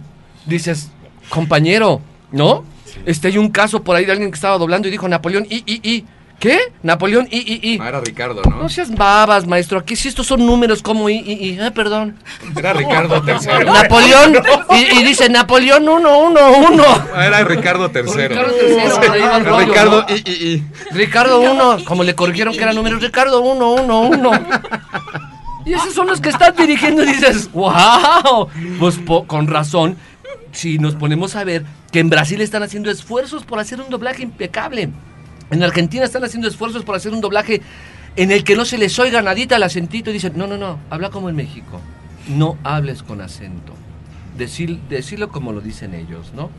Dices, 0.46 0.90
compañero, 1.34 2.00
¿no? 2.32 2.64
Este 3.06 3.28
hay 3.30 3.38
un 3.38 3.50
caso 3.50 3.82
por 3.84 3.96
ahí 3.96 4.06
de 4.06 4.12
alguien 4.12 4.30
que 4.32 4.36
estaba 4.36 4.58
doblando 4.58 4.88
y 4.88 4.92
dijo 4.92 5.08
Napoleón 5.08 5.46
y 5.50 5.64
y 5.66 5.82
y. 5.84 6.06
¿Qué? 6.40 6.60
Napoleón 6.84 7.28
y 7.32 7.38
y 7.38 7.60
y. 7.74 7.80
Ah, 7.82 7.88
era 7.88 8.02
Ricardo, 8.02 8.42
¿no? 8.50 8.58
No 8.64 8.70
seas 8.70 8.94
babas, 8.94 9.48
maestro. 9.48 9.80
Aquí 9.80 9.96
sí 9.96 10.10
estos 10.10 10.28
son 10.28 10.46
números 10.46 10.82
como 10.82 11.10
y 11.10 11.16
y 11.16 11.34
y. 11.52 11.60
Ah, 11.60 11.72
perdón. 11.72 12.18
Era 12.56 12.74
Ricardo 12.74 13.24
III. 13.28 13.66
Napoleón 13.66 14.36
y, 14.72 15.00
y 15.00 15.04
dice 15.04 15.30
Napoleón 15.30 15.88
1 15.88 16.18
1 16.20 16.40
1. 16.72 16.84
Ah, 17.16 17.26
Era 17.26 17.44
Ricardo 17.46 17.90
III. 17.94 18.02
Ricardo 18.28 18.52
III, 18.62 19.66
Ricardo 19.66 20.06
y, 20.10 20.30
y, 20.30 20.54
y. 20.54 20.64
Ricardo 20.92 21.40
1, 21.40 21.86
como 21.86 22.04
le 22.04 22.14
corrigieron 22.14 22.54
que 22.54 22.62
era 22.62 22.74
números, 22.74 23.02
Ricardo 23.02 23.42
1 23.42 23.72
1 23.84 24.02
1. 24.02 24.32
Y 25.66 25.74
esos 25.74 25.94
son 25.94 26.08
los 26.08 26.20
que 26.20 26.28
están 26.30 26.54
dirigiendo 26.58 27.04
y 27.04 27.08
dices, 27.08 27.50
"Wow." 27.54 28.50
Pues 28.80 28.98
po- 28.98 29.26
con 29.26 29.48
razón 29.48 29.96
si 30.54 30.78
nos 30.78 30.96
ponemos 30.96 31.36
a 31.36 31.44
ver 31.44 31.66
que 31.92 32.00
en 32.00 32.10
Brasil 32.10 32.40
están 32.40 32.64
haciendo 32.64 32.90
esfuerzos 32.90 33.44
por 33.44 33.60
hacer 33.60 33.82
un 33.82 33.90
doblaje 33.90 34.24
impecable. 34.24 34.90
En 35.52 35.64
Argentina 35.64 36.06
están 36.06 36.24
haciendo 36.24 36.48
esfuerzos 36.48 36.84
por 36.84 36.96
hacer 36.96 37.12
un 37.12 37.22
doblaje 37.22 37.62
en 38.16 38.32
el 38.32 38.44
que 38.44 38.56
no 38.56 38.64
se 38.64 38.78
les 38.78 38.98
oiga 39.00 39.22
nadita 39.22 39.58
el 39.58 39.64
acentito 39.64 40.10
y 40.10 40.14
dicen, 40.14 40.34
no, 40.36 40.48
no, 40.48 40.58
no, 40.58 40.80
habla 40.90 41.10
como 41.10 41.30
en 41.30 41.36
México. 41.36 41.82
No 42.28 42.58
hables 42.64 43.04
con 43.04 43.20
acento. 43.20 43.74
Decir, 44.38 44.80
decirlo 44.90 45.30
como 45.30 45.52
lo 45.52 45.62
dicen 45.62 45.94
ellos, 45.94 46.32
¿no? 46.34 46.50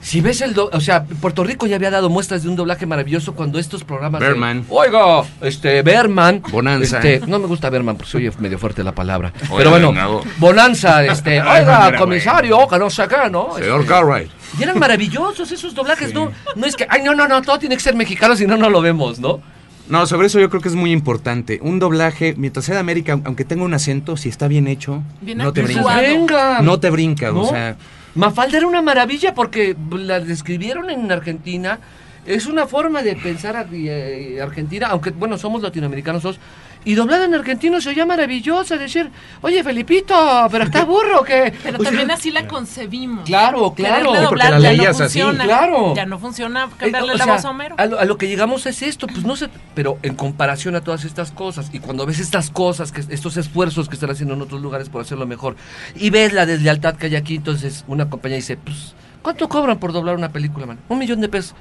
Si 0.00 0.20
ves 0.20 0.40
el... 0.40 0.54
do- 0.54 0.70
o 0.72 0.80
sea, 0.80 1.04
Puerto 1.04 1.44
Rico 1.44 1.66
ya 1.66 1.76
había 1.76 1.90
dado 1.90 2.08
muestras 2.08 2.42
de 2.42 2.48
un 2.48 2.56
doblaje 2.56 2.86
maravilloso 2.86 3.34
cuando 3.34 3.58
estos 3.58 3.84
programas... 3.84 4.20
de- 4.20 4.26
Berman. 4.28 4.64
Oiga, 4.68 5.22
este, 5.40 5.82
Berman. 5.82 6.42
Bonanza. 6.50 6.98
Este, 6.98 7.26
no 7.26 7.38
me 7.38 7.46
gusta 7.46 7.68
Berman 7.70 7.96
porque 7.96 8.10
soy 8.10 8.30
medio 8.38 8.58
fuerte 8.58 8.82
la 8.84 8.92
palabra. 8.92 9.32
Oiga, 9.50 9.56
Pero 9.56 9.70
bueno. 9.70 10.22
Bonanza, 10.38 11.04
este, 11.04 11.40
oiga, 11.42 11.86
mira, 11.86 11.98
comisario, 11.98 12.68
que 12.68 12.78
no 12.78 12.88
sé 12.90 13.06
qué, 13.08 13.30
¿no? 13.30 13.54
Señor 13.58 13.80
Este, 13.80 13.92
Cartwright. 13.92 14.30
y 14.58 14.62
eran 14.62 14.78
maravillosos 14.78 15.50
esos 15.52 15.74
doblajes, 15.74 16.14
¿no? 16.14 16.30
No 16.56 16.66
es 16.66 16.74
que, 16.76 16.86
ay, 16.88 17.02
no, 17.02 17.14
no, 17.14 17.26
no, 17.28 17.42
todo 17.42 17.58
tiene 17.58 17.76
que 17.76 17.82
ser 17.82 17.94
mexicano, 17.94 18.36
si 18.36 18.46
no, 18.46 18.56
no 18.56 18.70
lo 18.70 18.80
vemos, 18.80 19.18
¿no? 19.18 19.40
No, 19.88 20.06
sobre 20.06 20.26
eso 20.26 20.38
yo 20.38 20.50
creo 20.50 20.60
que 20.60 20.68
es 20.68 20.74
muy 20.74 20.92
importante. 20.92 21.58
Un 21.62 21.78
doblaje, 21.78 22.34
mientras 22.36 22.66
sea 22.66 22.74
de 22.74 22.80
América, 22.80 23.18
aunque 23.24 23.44
tenga 23.46 23.64
un 23.64 23.72
acento, 23.72 24.16
si 24.18 24.28
está 24.28 24.46
bien 24.46 24.68
hecho, 24.68 25.02
Bien 25.22 25.38
no 25.38 25.52
te 25.52 25.62
brinca. 25.62 25.96
Venga. 25.96 26.60
No 26.62 26.78
te 26.78 26.90
brinca, 26.90 27.32
¿No? 27.32 27.40
o 27.42 27.48
sea. 27.48 27.76
Mafalda 28.14 28.58
era 28.58 28.66
una 28.66 28.82
maravilla 28.82 29.34
porque 29.34 29.76
la 29.90 30.20
describieron 30.20 30.90
en 30.90 31.10
Argentina. 31.12 31.78
Es 32.28 32.46
una 32.46 32.66
forma 32.66 33.02
de 33.02 33.16
pensar 33.16 33.56
a- 33.56 33.66
eh, 33.72 34.38
Argentina, 34.42 34.88
aunque 34.90 35.10
bueno, 35.10 35.38
somos 35.38 35.62
latinoamericanos. 35.62 36.38
Y 36.84 36.94
doblada 36.94 37.24
en 37.24 37.34
argentino 37.34 37.80
se 37.80 37.88
oía 37.90 38.06
maravillosa, 38.06 38.76
decir, 38.76 39.10
oye 39.42 39.64
Felipito, 39.64 40.14
pero 40.50 40.64
está 40.64 40.84
burro 40.84 41.24
que... 41.24 41.52
Pero 41.62 41.78
también 41.78 42.10
así 42.10 42.30
la 42.30 42.46
concebimos. 42.46 43.24
Claro, 43.24 43.72
claro. 43.74 44.14
Sí, 44.14 44.20
porque 44.28 44.44
la 44.48 44.72
ya 44.72 44.82
no 44.84 44.90
así, 44.90 44.98
funciona. 45.02 45.44
claro. 45.44 45.94
Ya 45.96 46.06
no 46.06 46.18
funciona 46.18 46.64
Eh, 46.66 46.68
cambiarle 46.78 47.16
la 47.16 47.26
voz 47.26 47.44
a 47.44 47.50
Homero. 47.50 47.74
A 47.78 47.86
lo, 47.86 47.98
a 47.98 48.04
lo 48.04 48.16
que 48.16 48.28
llegamos 48.28 48.64
es 48.66 48.82
esto, 48.82 49.06
pues 49.08 49.24
no 49.24 49.34
sé, 49.36 49.48
pero 49.74 49.98
en 50.02 50.14
comparación 50.14 50.76
a 50.76 50.80
todas 50.82 51.04
estas 51.04 51.32
cosas, 51.32 51.68
y 51.72 51.80
cuando 51.80 52.06
ves 52.06 52.20
estas 52.20 52.48
cosas, 52.50 52.92
que 52.92 53.02
estos 53.08 53.36
esfuerzos 53.36 53.88
que 53.88 53.94
están 53.94 54.10
haciendo 54.10 54.34
en 54.34 54.42
otros 54.42 54.60
lugares 54.62 54.88
por 54.88 55.02
hacerlo 55.02 55.26
mejor, 55.26 55.56
y 55.96 56.10
ves 56.10 56.32
la 56.32 56.46
deslealtad 56.46 56.94
que 56.94 57.06
hay 57.06 57.16
aquí, 57.16 57.34
entonces 57.36 57.84
una 57.88 58.08
compañía 58.08 58.36
dice, 58.36 58.56
pues, 58.56 58.94
¿cuánto 59.20 59.48
cobran 59.48 59.78
por 59.78 59.92
doblar 59.92 60.14
una 60.14 60.30
película, 60.30 60.64
man? 60.66 60.78
Un 60.88 60.98
millón 61.00 61.20
de 61.20 61.28
pesos. 61.28 61.54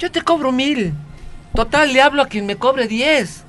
Yo 0.00 0.10
te 0.10 0.22
cobro 0.22 0.50
mil. 0.50 0.94
Total, 1.54 1.92
le 1.92 2.00
hablo 2.00 2.22
a 2.22 2.26
quien 2.26 2.46
me 2.46 2.56
cobre 2.56 2.88
diez. 2.88 3.44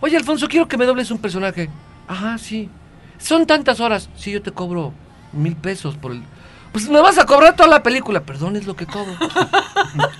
Oye, 0.00 0.16
Alfonso, 0.16 0.46
quiero 0.46 0.68
que 0.68 0.76
me 0.76 0.86
dobles 0.86 1.10
un 1.10 1.18
personaje. 1.18 1.68
Ajá, 2.06 2.38
sí. 2.38 2.70
Son 3.18 3.44
tantas 3.44 3.80
horas. 3.80 4.08
Sí, 4.16 4.30
yo 4.30 4.40
te 4.40 4.52
cobro 4.52 4.92
mil 5.32 5.56
pesos 5.56 5.96
por 5.96 6.12
el... 6.12 6.22
Pues 6.70 6.88
me 6.88 7.00
vas 7.00 7.18
a 7.18 7.24
cobrar 7.24 7.56
toda 7.56 7.68
la 7.68 7.82
película. 7.82 8.20
Perdón, 8.20 8.54
es 8.54 8.66
lo 8.66 8.76
que 8.76 8.86
cobro. 8.86 9.12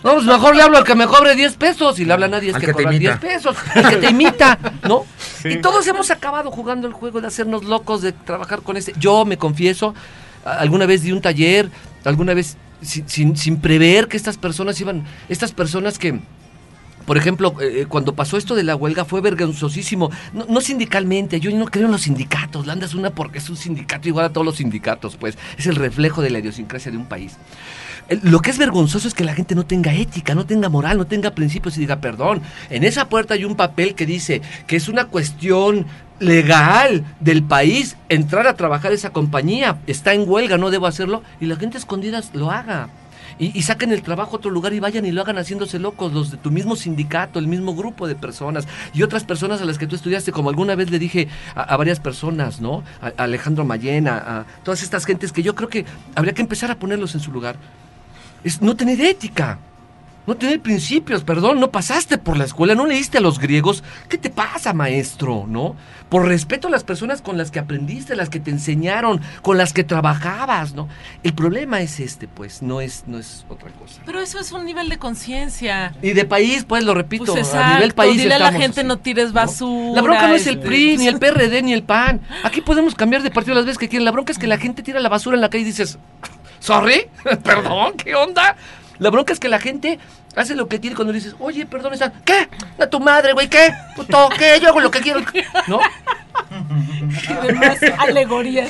No, 0.02 0.14
pues 0.14 0.24
mejor 0.24 0.54
le 0.54 0.62
hablo 0.62 0.78
al 0.78 0.84
que 0.84 0.94
me 0.94 1.06
cobre 1.06 1.34
10 1.34 1.56
pesos. 1.56 1.98
Y 1.98 2.04
le 2.04 2.12
habla 2.12 2.26
a 2.26 2.28
nadie 2.28 2.50
es 2.50 2.54
Al 2.54 2.60
que, 2.60 2.68
que 2.68 2.72
te 2.72 2.82
cobra 2.84 2.96
imita. 2.96 3.16
10 3.16 3.32
pesos. 3.34 3.56
El 3.74 3.88
que 3.88 3.96
te 3.96 4.10
imita, 4.10 4.58
¿no? 4.86 5.04
Sí. 5.42 5.48
Y 5.50 5.60
todos 5.60 5.86
hemos 5.86 6.10
acabado 6.10 6.50
jugando 6.50 6.86
el 6.86 6.92
juego 6.92 7.20
de 7.20 7.26
hacernos 7.26 7.64
locos, 7.64 8.02
de 8.02 8.12
trabajar 8.12 8.62
con 8.62 8.76
ese. 8.76 8.92
Yo 8.98 9.24
me 9.24 9.36
confieso, 9.36 9.94
alguna 10.44 10.86
vez 10.86 11.02
di 11.02 11.12
un 11.12 11.20
taller, 11.20 11.68
alguna 12.04 12.34
vez 12.34 12.56
sin, 12.82 13.08
sin, 13.08 13.36
sin 13.36 13.58
prever 13.58 14.08
que 14.08 14.16
estas 14.16 14.36
personas 14.36 14.80
iban, 14.80 15.04
estas 15.28 15.52
personas 15.52 15.98
que, 15.98 16.20
por 17.06 17.16
ejemplo, 17.16 17.54
eh, 17.60 17.86
cuando 17.88 18.14
pasó 18.14 18.36
esto 18.36 18.54
de 18.54 18.64
la 18.64 18.74
huelga 18.74 19.04
fue 19.04 19.20
vergonzosísimo. 19.20 20.10
No, 20.32 20.60
sindicalmente, 20.60 21.38
yo 21.38 21.52
no 21.52 21.66
creo 21.66 21.86
en 21.86 21.92
los 21.92 22.02
sindicatos. 22.02 22.66
La 22.66 22.72
ANDA 22.72 22.86
es 22.86 22.94
una 22.94 23.10
porque 23.10 23.38
es 23.38 23.48
un 23.48 23.56
sindicato 23.56 24.08
igual 24.08 24.26
a 24.26 24.32
todos 24.32 24.44
los 24.44 24.56
sindicatos, 24.56 25.16
pues. 25.16 25.38
Es 25.56 25.66
el 25.66 25.76
reflejo 25.76 26.20
de 26.20 26.30
la 26.30 26.40
idiosincrasia 26.40 26.90
de 26.90 26.98
un 26.98 27.06
país. 27.06 27.36
Lo 28.22 28.40
que 28.40 28.50
es 28.50 28.58
vergonzoso 28.58 29.08
es 29.08 29.14
que 29.14 29.24
la 29.24 29.34
gente 29.34 29.56
no 29.56 29.66
tenga 29.66 29.92
ética, 29.92 30.34
no 30.34 30.46
tenga 30.46 30.68
moral, 30.68 30.96
no 30.96 31.06
tenga 31.06 31.32
principios 31.32 31.76
y 31.76 31.80
diga, 31.80 31.96
perdón, 31.96 32.40
en 32.70 32.84
esa 32.84 33.08
puerta 33.08 33.34
hay 33.34 33.44
un 33.44 33.56
papel 33.56 33.96
que 33.96 34.06
dice 34.06 34.42
que 34.68 34.76
es 34.76 34.88
una 34.88 35.06
cuestión 35.06 35.86
legal 36.20 37.04
del 37.18 37.42
país 37.42 37.96
entrar 38.08 38.46
a 38.46 38.54
trabajar 38.54 38.92
esa 38.92 39.10
compañía, 39.10 39.78
está 39.88 40.14
en 40.14 40.28
huelga, 40.28 40.56
no 40.56 40.70
debo 40.70 40.86
hacerlo, 40.86 41.22
y 41.40 41.46
la 41.46 41.56
gente 41.56 41.78
escondida 41.78 42.22
lo 42.32 42.50
haga. 42.52 42.88
Y, 43.38 43.60
saquen 43.62 43.92
el 43.92 44.00
trabajo 44.00 44.32
a 44.32 44.38
otro 44.38 44.50
lugar 44.50 44.72
y 44.72 44.80
vayan 44.80 45.04
y 45.04 45.12
lo 45.12 45.20
hagan 45.20 45.36
haciéndose 45.36 45.78
locos, 45.78 46.10
los 46.14 46.30
de 46.30 46.38
tu 46.38 46.50
mismo 46.50 46.74
sindicato, 46.74 47.38
el 47.38 47.46
mismo 47.46 47.74
grupo 47.74 48.08
de 48.08 48.14
personas 48.14 48.66
y 48.94 49.02
otras 49.02 49.24
personas 49.24 49.60
a 49.60 49.66
las 49.66 49.76
que 49.76 49.86
tú 49.86 49.94
estudiaste, 49.94 50.32
como 50.32 50.48
alguna 50.48 50.74
vez 50.74 50.90
le 50.90 50.98
dije 50.98 51.28
a, 51.54 51.62
a 51.62 51.76
varias 51.76 52.00
personas, 52.00 52.62
¿no? 52.62 52.82
A, 53.02 53.08
a 53.08 53.24
Alejandro 53.24 53.66
Mayena, 53.66 54.16
a 54.16 54.46
todas 54.64 54.82
estas 54.82 55.04
gentes 55.04 55.32
que 55.32 55.42
yo 55.42 55.54
creo 55.54 55.68
que 55.68 55.84
habría 56.14 56.32
que 56.32 56.40
empezar 56.40 56.70
a 56.70 56.76
ponerlos 56.76 57.14
en 57.14 57.20
su 57.20 57.30
lugar. 57.30 57.56
Es 58.46 58.62
no 58.62 58.76
tener 58.76 59.00
ética. 59.00 59.58
No 60.24 60.36
tener 60.36 60.60
principios, 60.60 61.22
perdón, 61.22 61.60
no 61.60 61.70
pasaste 61.70 62.18
por 62.18 62.36
la 62.36 62.44
escuela, 62.44 62.74
no 62.74 62.84
leíste 62.84 63.18
a 63.18 63.20
los 63.20 63.38
griegos. 63.38 63.84
¿Qué 64.08 64.18
te 64.18 64.28
pasa, 64.28 64.72
maestro? 64.72 65.46
¿No? 65.48 65.76
Por 66.08 66.26
respeto 66.26 66.66
a 66.66 66.70
las 66.70 66.82
personas 66.82 67.22
con 67.22 67.38
las 67.38 67.52
que 67.52 67.60
aprendiste, 67.60 68.16
las 68.16 68.28
que 68.28 68.40
te 68.40 68.50
enseñaron, 68.50 69.20
con 69.42 69.56
las 69.56 69.72
que 69.72 69.84
trabajabas, 69.84 70.74
¿no? 70.74 70.88
El 71.22 71.32
problema 71.32 71.80
es 71.80 72.00
este, 72.00 72.26
pues, 72.26 72.60
no 72.60 72.80
es, 72.80 73.04
no 73.06 73.18
es 73.18 73.46
otra 73.48 73.70
cosa. 73.70 74.02
Pero 74.04 74.20
eso 74.20 74.40
es 74.40 74.50
un 74.50 74.64
nivel 74.64 74.88
de 74.88 74.98
conciencia. 74.98 75.94
Y 76.02 76.12
de 76.12 76.24
país, 76.24 76.64
pues, 76.64 76.82
lo 76.82 76.94
repito, 76.94 77.32
Pues 77.32 77.54
a 77.54 77.74
nivel 77.74 77.94
país 77.94 78.16
dile 78.16 78.34
a 78.34 78.40
la 78.40 78.52
gente 78.52 78.80
así, 78.80 78.88
no 78.88 78.98
tires 78.98 79.32
basura. 79.32 79.94
La 79.94 80.02
bronca 80.02 80.26
no 80.26 80.34
es 80.34 80.46
el 80.48 80.56
este. 80.56 80.66
PRI, 80.66 80.96
ni 80.98 81.06
el 81.06 81.20
PRD, 81.20 81.62
ni 81.62 81.72
el 81.72 81.84
PAN. 81.84 82.20
Aquí 82.42 82.60
podemos 82.62 82.96
cambiar 82.96 83.22
de 83.22 83.30
partido 83.30 83.54
las 83.54 83.64
veces 83.64 83.78
que 83.78 83.88
quieran. 83.88 84.04
La 84.04 84.10
bronca 84.10 84.32
es 84.32 84.38
que 84.38 84.48
la 84.48 84.58
gente 84.58 84.82
tira 84.82 84.98
la 84.98 85.08
basura 85.08 85.36
en 85.36 85.40
la 85.40 85.50
calle 85.50 85.62
y 85.62 85.66
dices, 85.66 85.98
¿sorry? 86.66 87.06
¿Perdón? 87.44 87.92
¿Qué 87.94 88.14
onda? 88.14 88.56
La 88.98 89.10
bronca 89.10 89.32
es 89.32 89.38
que 89.40 89.48
la 89.48 89.60
gente 89.60 89.98
hace 90.34 90.54
lo 90.56 90.66
que 90.68 90.80
quiere 90.80 90.96
cuando 90.96 91.12
le 91.12 91.18
dices, 91.20 91.36
oye, 91.38 91.64
perdón, 91.66 91.92
está... 91.94 92.12
¿qué? 92.24 92.48
A 92.82 92.86
tu 92.86 92.98
madre, 92.98 93.32
güey, 93.34 93.48
¿qué? 93.48 93.72
Puto, 93.94 94.28
¿qué? 94.36 94.58
Yo 94.60 94.68
hago 94.68 94.80
lo 94.80 94.90
que 94.90 95.00
quiero. 95.00 95.20
¿No? 95.66 95.78
Y 97.08 97.46
demás 97.46 97.78
alegorías. 97.98 98.68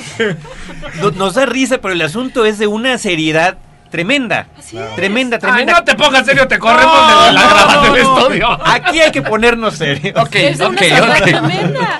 No- 1.01 1.11
Nos 1.11 1.33
da 1.35 1.45
risa, 1.45 1.79
pero 1.79 1.93
el 1.93 2.01
asunto 2.01 2.45
es 2.45 2.57
de 2.59 2.67
una 2.67 2.97
seriedad 2.97 3.57
tremenda. 3.91 4.47
Tremenda, 4.95 5.35
Ay, 5.37 5.41
tremenda. 5.41 5.73
no 5.73 5.83
te 5.83 5.95
pongas 5.95 6.25
serio, 6.25 6.47
te 6.47 6.57
corremos 6.59 7.25
de 7.25 7.31
la 7.33 7.41
grada 7.43 7.81
del 7.83 7.95
estudio. 7.97 8.57
Aquí 8.65 8.99
hay 9.01 9.11
que 9.11 9.21
ponernos 9.21 9.75
serios. 9.75 10.15
Ok, 10.17 10.35
Es 10.35 10.59
una 10.59 10.67
ok, 10.69 10.77
seriedad 10.79 11.17
ok. 11.17 11.23
tremenda. 11.23 11.99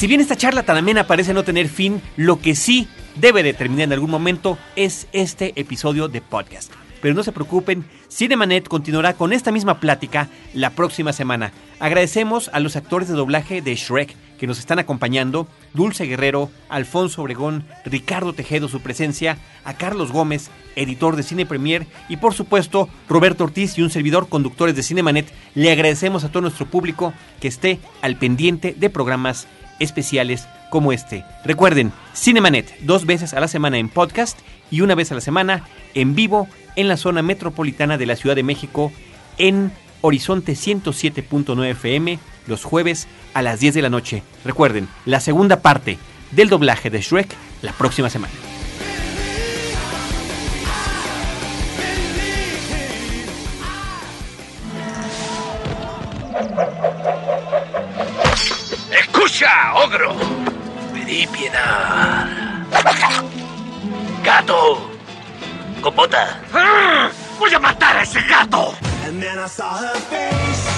Si 0.00 0.06
bien 0.06 0.22
esta 0.22 0.34
charla 0.34 0.62
tan 0.62 0.78
amena 0.78 1.06
parece 1.06 1.34
no 1.34 1.44
tener 1.44 1.68
fin, 1.68 2.00
lo 2.16 2.40
que 2.40 2.54
sí 2.54 2.88
debe 3.16 3.42
de 3.42 3.52
terminar 3.52 3.84
en 3.84 3.92
algún 3.92 4.10
momento 4.10 4.56
es 4.74 5.06
este 5.12 5.52
episodio 5.60 6.08
de 6.08 6.22
podcast. 6.22 6.72
Pero 7.02 7.14
no 7.14 7.22
se 7.22 7.32
preocupen, 7.32 7.84
Cinemanet 8.10 8.66
continuará 8.66 9.12
con 9.12 9.34
esta 9.34 9.52
misma 9.52 9.78
plática 9.78 10.30
la 10.54 10.70
próxima 10.70 11.12
semana. 11.12 11.52
Agradecemos 11.80 12.48
a 12.54 12.60
los 12.60 12.76
actores 12.76 13.08
de 13.08 13.14
doblaje 13.14 13.60
de 13.60 13.74
Shrek 13.74 14.16
que 14.38 14.46
nos 14.46 14.58
están 14.58 14.78
acompañando, 14.78 15.46
Dulce 15.74 16.06
Guerrero, 16.06 16.50
Alfonso 16.70 17.20
Obregón, 17.20 17.66
Ricardo 17.84 18.32
Tejedo 18.32 18.68
su 18.68 18.80
presencia, 18.80 19.36
a 19.64 19.74
Carlos 19.74 20.12
Gómez, 20.12 20.50
editor 20.76 21.14
de 21.14 21.24
Cine 21.24 21.44
Premier 21.44 21.86
y 22.08 22.16
por 22.16 22.32
supuesto 22.32 22.88
Roberto 23.06 23.44
Ortiz 23.44 23.76
y 23.76 23.82
un 23.82 23.90
servidor 23.90 24.30
conductores 24.30 24.74
de 24.74 24.82
Cinemanet. 24.82 25.30
Le 25.54 25.70
agradecemos 25.70 26.24
a 26.24 26.30
todo 26.30 26.40
nuestro 26.40 26.64
público 26.64 27.12
que 27.38 27.48
esté 27.48 27.80
al 28.00 28.16
pendiente 28.16 28.74
de 28.78 28.88
programas 28.88 29.46
especiales 29.80 30.46
como 30.70 30.92
este. 30.92 31.24
Recuerden, 31.44 31.92
Cinemanet 32.14 32.78
dos 32.80 33.04
veces 33.06 33.34
a 33.34 33.40
la 33.40 33.48
semana 33.48 33.78
en 33.78 33.88
podcast 33.88 34.38
y 34.70 34.82
una 34.82 34.94
vez 34.94 35.10
a 35.10 35.16
la 35.16 35.20
semana 35.20 35.64
en 35.94 36.14
vivo 36.14 36.48
en 36.76 36.86
la 36.86 36.96
zona 36.96 37.22
metropolitana 37.22 37.98
de 37.98 38.06
la 38.06 38.16
Ciudad 38.16 38.36
de 38.36 38.44
México 38.44 38.92
en 39.38 39.72
Horizonte 40.02 40.52
107.9 40.52 41.70
FM 41.70 42.18
los 42.46 42.64
jueves 42.64 43.08
a 43.34 43.42
las 43.42 43.60
10 43.60 43.74
de 43.74 43.82
la 43.82 43.90
noche. 43.90 44.22
Recuerden, 44.44 44.88
la 45.06 45.20
segunda 45.20 45.60
parte 45.60 45.98
del 46.30 46.48
doblaje 46.48 46.90
de 46.90 47.00
Shrek 47.00 47.28
la 47.62 47.72
próxima 47.72 48.10
semana. 48.10 48.49
Ogro! 59.90 60.14
Pedí 60.94 61.26
piedad. 61.26 62.26
¡Gato! 64.24 64.90
¡Copota! 65.80 66.40
¡Ah! 66.54 67.08
¡Voy 67.38 67.52
a 67.54 67.58
matar 67.58 67.96
a 67.96 68.02
ese 68.02 68.20
gato! 68.22 68.74
And 69.06 69.20
then 69.20 69.38
I 69.38 69.48
saw 69.48 69.76
her 69.78 69.96
face. 69.96 70.68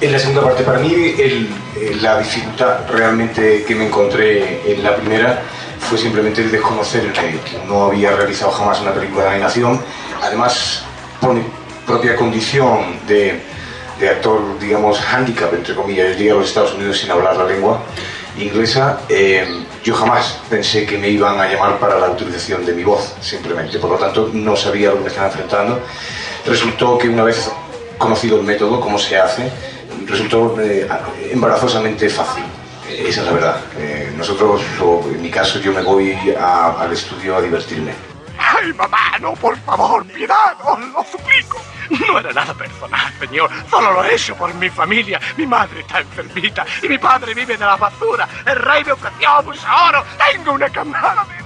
En 0.00 0.12
la 0.12 0.18
segunda 0.18 0.42
parte, 0.42 0.62
para 0.62 0.78
mí, 0.78 0.92
el- 0.94 1.48
eh, 1.76 1.96
la 2.00 2.18
dificultad 2.18 2.88
realmente 2.88 3.64
que 3.64 3.74
me 3.74 3.86
encontré 3.86 4.72
en 4.72 4.82
la 4.84 4.94
primera 4.96 5.40
fue 5.80 5.98
simplemente 5.98 6.42
el 6.42 6.50
desconocer 6.52 7.12
que 7.12 7.40
no 7.66 7.86
había 7.86 8.12
realizado 8.12 8.52
jamás 8.52 8.80
una 8.80 8.92
película 8.92 9.24
de 9.24 9.30
animación. 9.30 9.80
Además, 10.22 10.84
por 11.20 11.34
mi 11.34 11.42
propia 11.86 12.14
condición 12.14 13.00
de, 13.08 13.42
de 13.98 14.08
actor, 14.08 14.40
digamos, 14.60 15.00
handicap, 15.00 15.52
entre 15.54 15.74
comillas, 15.74 16.08
yo 16.12 16.18
llegué 16.18 16.30
a 16.30 16.34
los 16.34 16.48
Estados 16.48 16.74
Unidos 16.74 16.98
sin 16.98 17.10
hablar 17.10 17.36
la 17.36 17.44
lengua 17.44 17.80
inglesa, 18.38 19.00
eh, 19.08 19.64
yo 19.82 19.94
jamás 19.94 20.38
pensé 20.48 20.86
que 20.86 20.96
me 20.98 21.08
iban 21.08 21.40
a 21.40 21.48
llamar 21.52 21.78
para 21.78 21.98
la 21.98 22.10
utilización 22.10 22.64
de 22.64 22.72
mi 22.72 22.84
voz, 22.84 23.14
simplemente. 23.20 23.78
Por 23.78 23.90
lo 23.90 23.96
tanto, 23.98 24.30
no 24.32 24.54
sabía 24.54 24.90
lo 24.90 24.96
que 24.96 25.02
me 25.02 25.08
estaba 25.08 25.26
enfrentando. 25.26 25.80
Resultó 26.46 26.96
que 26.98 27.08
una 27.08 27.24
vez 27.24 27.50
conocido 27.96 28.36
el 28.38 28.44
método, 28.44 28.80
cómo 28.80 28.96
se 28.98 29.18
hace, 29.18 29.50
resultó 30.06 30.56
eh, 30.60 30.86
embarazosamente 31.32 32.08
fácil. 32.08 32.44
Esa 32.88 33.20
es 33.20 33.26
la 33.26 33.32
verdad. 33.32 33.56
Eh, 33.78 34.12
nosotros, 34.16 34.62
o 34.80 35.02
en 35.12 35.20
mi 35.20 35.30
caso, 35.30 35.58
yo 35.58 35.72
me 35.72 35.82
voy 35.82 36.16
a- 36.38 36.72
al 36.80 36.92
estudio 36.92 37.36
a 37.36 37.40
divertirme. 37.42 37.92
¡Ay, 38.60 38.72
mamá, 38.74 39.18
no, 39.20 39.34
por 39.34 39.56
favor, 39.58 40.04
piedad! 40.06 40.56
¡Os 40.64 40.78
lo 40.80 41.04
suplico! 41.04 41.58
No 42.06 42.18
era 42.18 42.32
nada 42.32 42.52
personal, 42.54 43.12
señor. 43.18 43.50
Solo 43.70 43.92
lo 43.92 44.04
he 44.04 44.14
hecho 44.14 44.34
por 44.36 44.52
mi 44.54 44.68
familia. 44.68 45.18
Mi 45.36 45.46
madre 45.46 45.80
está 45.80 46.00
enfermita 46.00 46.64
y 46.82 46.88
mi 46.88 46.98
padre 46.98 47.32
vive 47.34 47.56
de 47.56 47.64
la 47.64 47.76
basura. 47.76 48.28
El 48.44 48.56
rey 48.56 48.84
me 48.84 48.92
ofreció 48.92 49.42
mucho 49.44 49.60
oro. 49.88 50.04
Tengo 50.32 50.52
una 50.52 50.68
camada 50.68 51.24
de... 51.24 51.38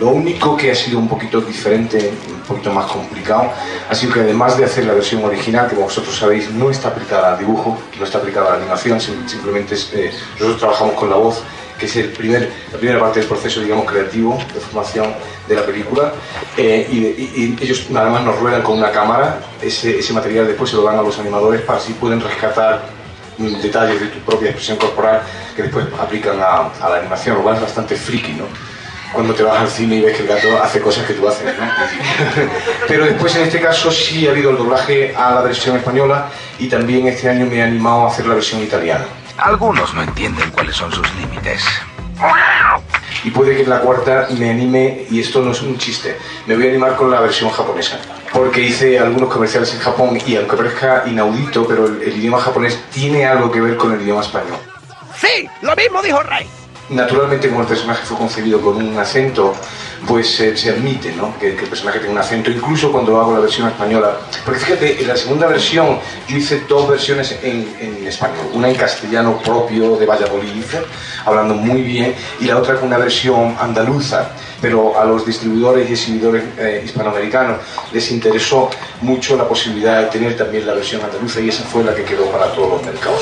Lo 0.00 0.08
único 0.08 0.56
que 0.56 0.72
ha 0.72 0.74
sido 0.74 0.98
un 0.98 1.08
poquito 1.08 1.40
diferente, 1.40 2.12
un 2.28 2.40
poquito 2.40 2.72
más 2.72 2.86
complicado, 2.86 3.52
ha 3.88 3.94
sido 3.94 4.12
que 4.14 4.20
además 4.20 4.56
de 4.58 4.64
hacer 4.64 4.84
la 4.84 4.94
versión 4.94 5.22
original, 5.24 5.68
que 5.68 5.74
como 5.76 5.86
vosotros 5.86 6.16
sabéis 6.16 6.50
no 6.50 6.70
está 6.70 6.88
aplicada 6.88 7.32
al 7.34 7.38
dibujo, 7.38 7.78
no 7.98 8.04
está 8.04 8.18
aplicada 8.18 8.48
a 8.48 8.50
la 8.52 8.56
animación, 8.56 9.00
sim- 9.00 9.28
simplemente 9.28 9.74
es, 9.76 9.92
eh, 9.94 10.10
nosotros 10.32 10.58
trabajamos 10.58 10.94
con 10.94 11.08
la 11.08 11.16
voz, 11.16 11.44
que 11.82 11.86
es 11.86 11.96
el 11.96 12.10
primer, 12.10 12.48
la 12.70 12.78
primera 12.78 13.00
parte 13.00 13.18
del 13.18 13.28
proceso, 13.28 13.60
digamos, 13.60 13.86
creativo 13.90 14.38
de 14.54 14.60
formación 14.60 15.12
de 15.48 15.54
la 15.56 15.62
película, 15.66 16.12
eh, 16.56 16.86
y, 16.88 16.98
y- 16.98 17.56
y 17.58 17.64
ellos 17.64 17.90
nada 17.90 18.08
más 18.08 18.22
nos 18.22 18.38
ruedan 18.38 18.62
con 18.62 18.78
una 18.78 18.92
cámara, 18.92 19.40
ese, 19.60 19.98
ese 19.98 20.12
material 20.12 20.46
después 20.46 20.70
se 20.70 20.76
lo 20.76 20.84
dan 20.84 20.96
a 21.00 21.02
los 21.02 21.18
animadores 21.18 21.62
para 21.62 21.80
así 21.80 21.92
pueden 21.94 22.20
rescatar 22.20 22.82
mm, 23.38 23.60
detalles 23.60 23.98
de 24.00 24.06
tu 24.06 24.18
propia 24.20 24.50
expresión 24.50 24.76
corporal 24.78 25.22
que 25.56 25.62
después 25.64 25.86
aplican 26.00 26.38
a, 26.40 26.68
a 26.80 26.88
la 26.88 26.96
animación, 26.98 27.34
lo 27.38 27.42
cual 27.42 27.56
es 27.56 27.62
bastante 27.62 27.96
friki, 27.96 28.34
¿no? 28.34 28.44
cuando 29.12 29.34
te 29.34 29.42
vas 29.42 29.58
al 29.60 29.68
cine 29.68 29.96
y 29.96 30.00
ves 30.00 30.16
que 30.16 30.22
el 30.22 30.28
gato 30.28 30.48
hace 30.62 30.80
cosas 30.80 31.04
que 31.04 31.12
tú 31.12 31.28
haces, 31.28 31.44
¿no? 31.58 31.66
Pero 32.88 33.04
después 33.04 33.34
en 33.36 33.42
este 33.42 33.60
caso 33.60 33.90
sí 33.90 34.26
ha 34.26 34.30
habido 34.30 34.50
el 34.52 34.56
doblaje 34.56 35.14
a 35.14 35.34
la 35.34 35.40
versión 35.42 35.76
española 35.76 36.28
y 36.58 36.66
también 36.68 37.06
este 37.08 37.28
año 37.28 37.44
me 37.44 37.56
he 37.56 37.62
animado 37.62 38.06
a 38.06 38.08
hacer 38.10 38.24
la 38.26 38.32
versión 38.34 38.62
italiana. 38.62 39.04
Algunos 39.38 39.94
no 39.94 40.02
entienden 40.02 40.50
cuáles 40.50 40.76
son 40.76 40.92
sus 40.92 41.12
límites. 41.14 41.64
Y 43.24 43.30
puede 43.30 43.56
que 43.56 43.62
en 43.62 43.70
la 43.70 43.80
cuarta 43.80 44.28
me 44.38 44.50
anime, 44.50 45.06
y 45.10 45.20
esto 45.20 45.42
no 45.42 45.52
es 45.52 45.62
un 45.62 45.78
chiste, 45.78 46.18
me 46.46 46.56
voy 46.56 46.66
a 46.66 46.70
animar 46.70 46.96
con 46.96 47.10
la 47.10 47.20
versión 47.20 47.50
japonesa. 47.50 47.98
Porque 48.32 48.62
hice 48.62 48.98
algunos 48.98 49.32
comerciales 49.32 49.72
en 49.74 49.80
Japón 49.80 50.18
y 50.26 50.36
aunque 50.36 50.56
parezca 50.56 51.04
inaudito, 51.06 51.66
pero 51.66 51.86
el, 51.86 52.02
el 52.02 52.16
idioma 52.16 52.40
japonés 52.40 52.82
tiene 52.92 53.26
algo 53.26 53.50
que 53.50 53.60
ver 53.60 53.76
con 53.76 53.92
el 53.92 54.00
idioma 54.00 54.22
español. 54.22 54.58
Sí, 55.16 55.48
lo 55.60 55.76
mismo 55.76 56.02
dijo 56.02 56.22
Rey. 56.22 56.48
Naturalmente, 56.90 57.48
como 57.48 57.62
el 57.62 57.66
personaje 57.66 58.04
fue 58.04 58.16
concebido 58.16 58.60
con 58.60 58.76
un 58.76 58.98
acento, 58.98 59.54
pues 60.06 60.40
eh, 60.40 60.56
se 60.56 60.70
admite 60.70 61.12
¿no? 61.12 61.38
que, 61.38 61.50
el 61.50 61.68
personaje 61.68 62.00
tenga 62.00 62.12
un 62.12 62.18
acento, 62.18 62.50
incluso 62.50 62.90
cuando 62.90 63.20
hago 63.20 63.32
la 63.32 63.40
versión 63.40 63.68
española. 63.68 64.18
Porque 64.44 64.60
fíjate, 64.60 65.00
en 65.00 65.08
la 65.08 65.16
segunda 65.16 65.46
versión 65.46 65.98
yo 66.26 66.36
hice 66.36 66.62
dos 66.68 66.88
versiones 66.88 67.38
en, 67.42 67.74
en 67.80 68.06
español, 68.06 68.46
una 68.52 68.68
en 68.68 68.74
castellano 68.74 69.38
propio 69.38 69.96
de 69.96 70.06
Valladolid, 70.06 70.64
hablando 71.24 71.54
muy 71.54 71.82
bien, 71.82 72.14
y 72.40 72.46
la 72.46 72.58
otra 72.58 72.74
con 72.74 72.88
una 72.88 72.98
versión 72.98 73.56
andaluza. 73.60 74.30
Pero 74.60 74.98
a 74.98 75.04
los 75.04 75.26
distribuidores 75.26 75.88
y 75.88 75.92
exhibidores 75.92 76.44
eh, 76.56 76.82
hispanoamericanos 76.84 77.58
les 77.92 78.10
interesó 78.12 78.70
mucho 79.00 79.36
la 79.36 79.48
posibilidad 79.48 80.02
de 80.02 80.06
tener 80.06 80.36
también 80.36 80.66
la 80.66 80.74
versión 80.74 81.02
andaluza 81.02 81.40
y 81.40 81.48
esa 81.48 81.64
fue 81.64 81.82
la 81.82 81.94
que 81.94 82.04
quedó 82.04 82.26
para 82.26 82.46
todos 82.52 82.70
los 82.70 82.84
mercados. 82.84 83.20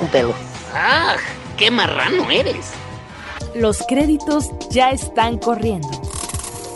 Un 0.00 0.08
pelo. 0.12 0.34
¡Ah! 0.74 1.16
¡Qué 1.56 1.70
marrano 1.70 2.30
eres! 2.30 2.72
Los 3.54 3.82
créditos 3.88 4.50
ya 4.70 4.90
están 4.90 5.38
corriendo. 5.38 5.88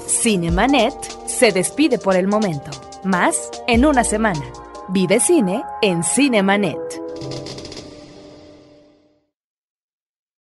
Cinemanet 0.07 0.95
se 1.27 1.53
despide 1.53 1.99
por 1.99 2.17
el 2.17 2.27
momento. 2.27 2.71
Más 3.05 3.51
en 3.67 3.85
una 3.85 4.05
semana. 4.05 4.43
Vive 4.89 5.21
cine 5.21 5.63
en 5.83 6.03
Cinemanet. 6.03 7.02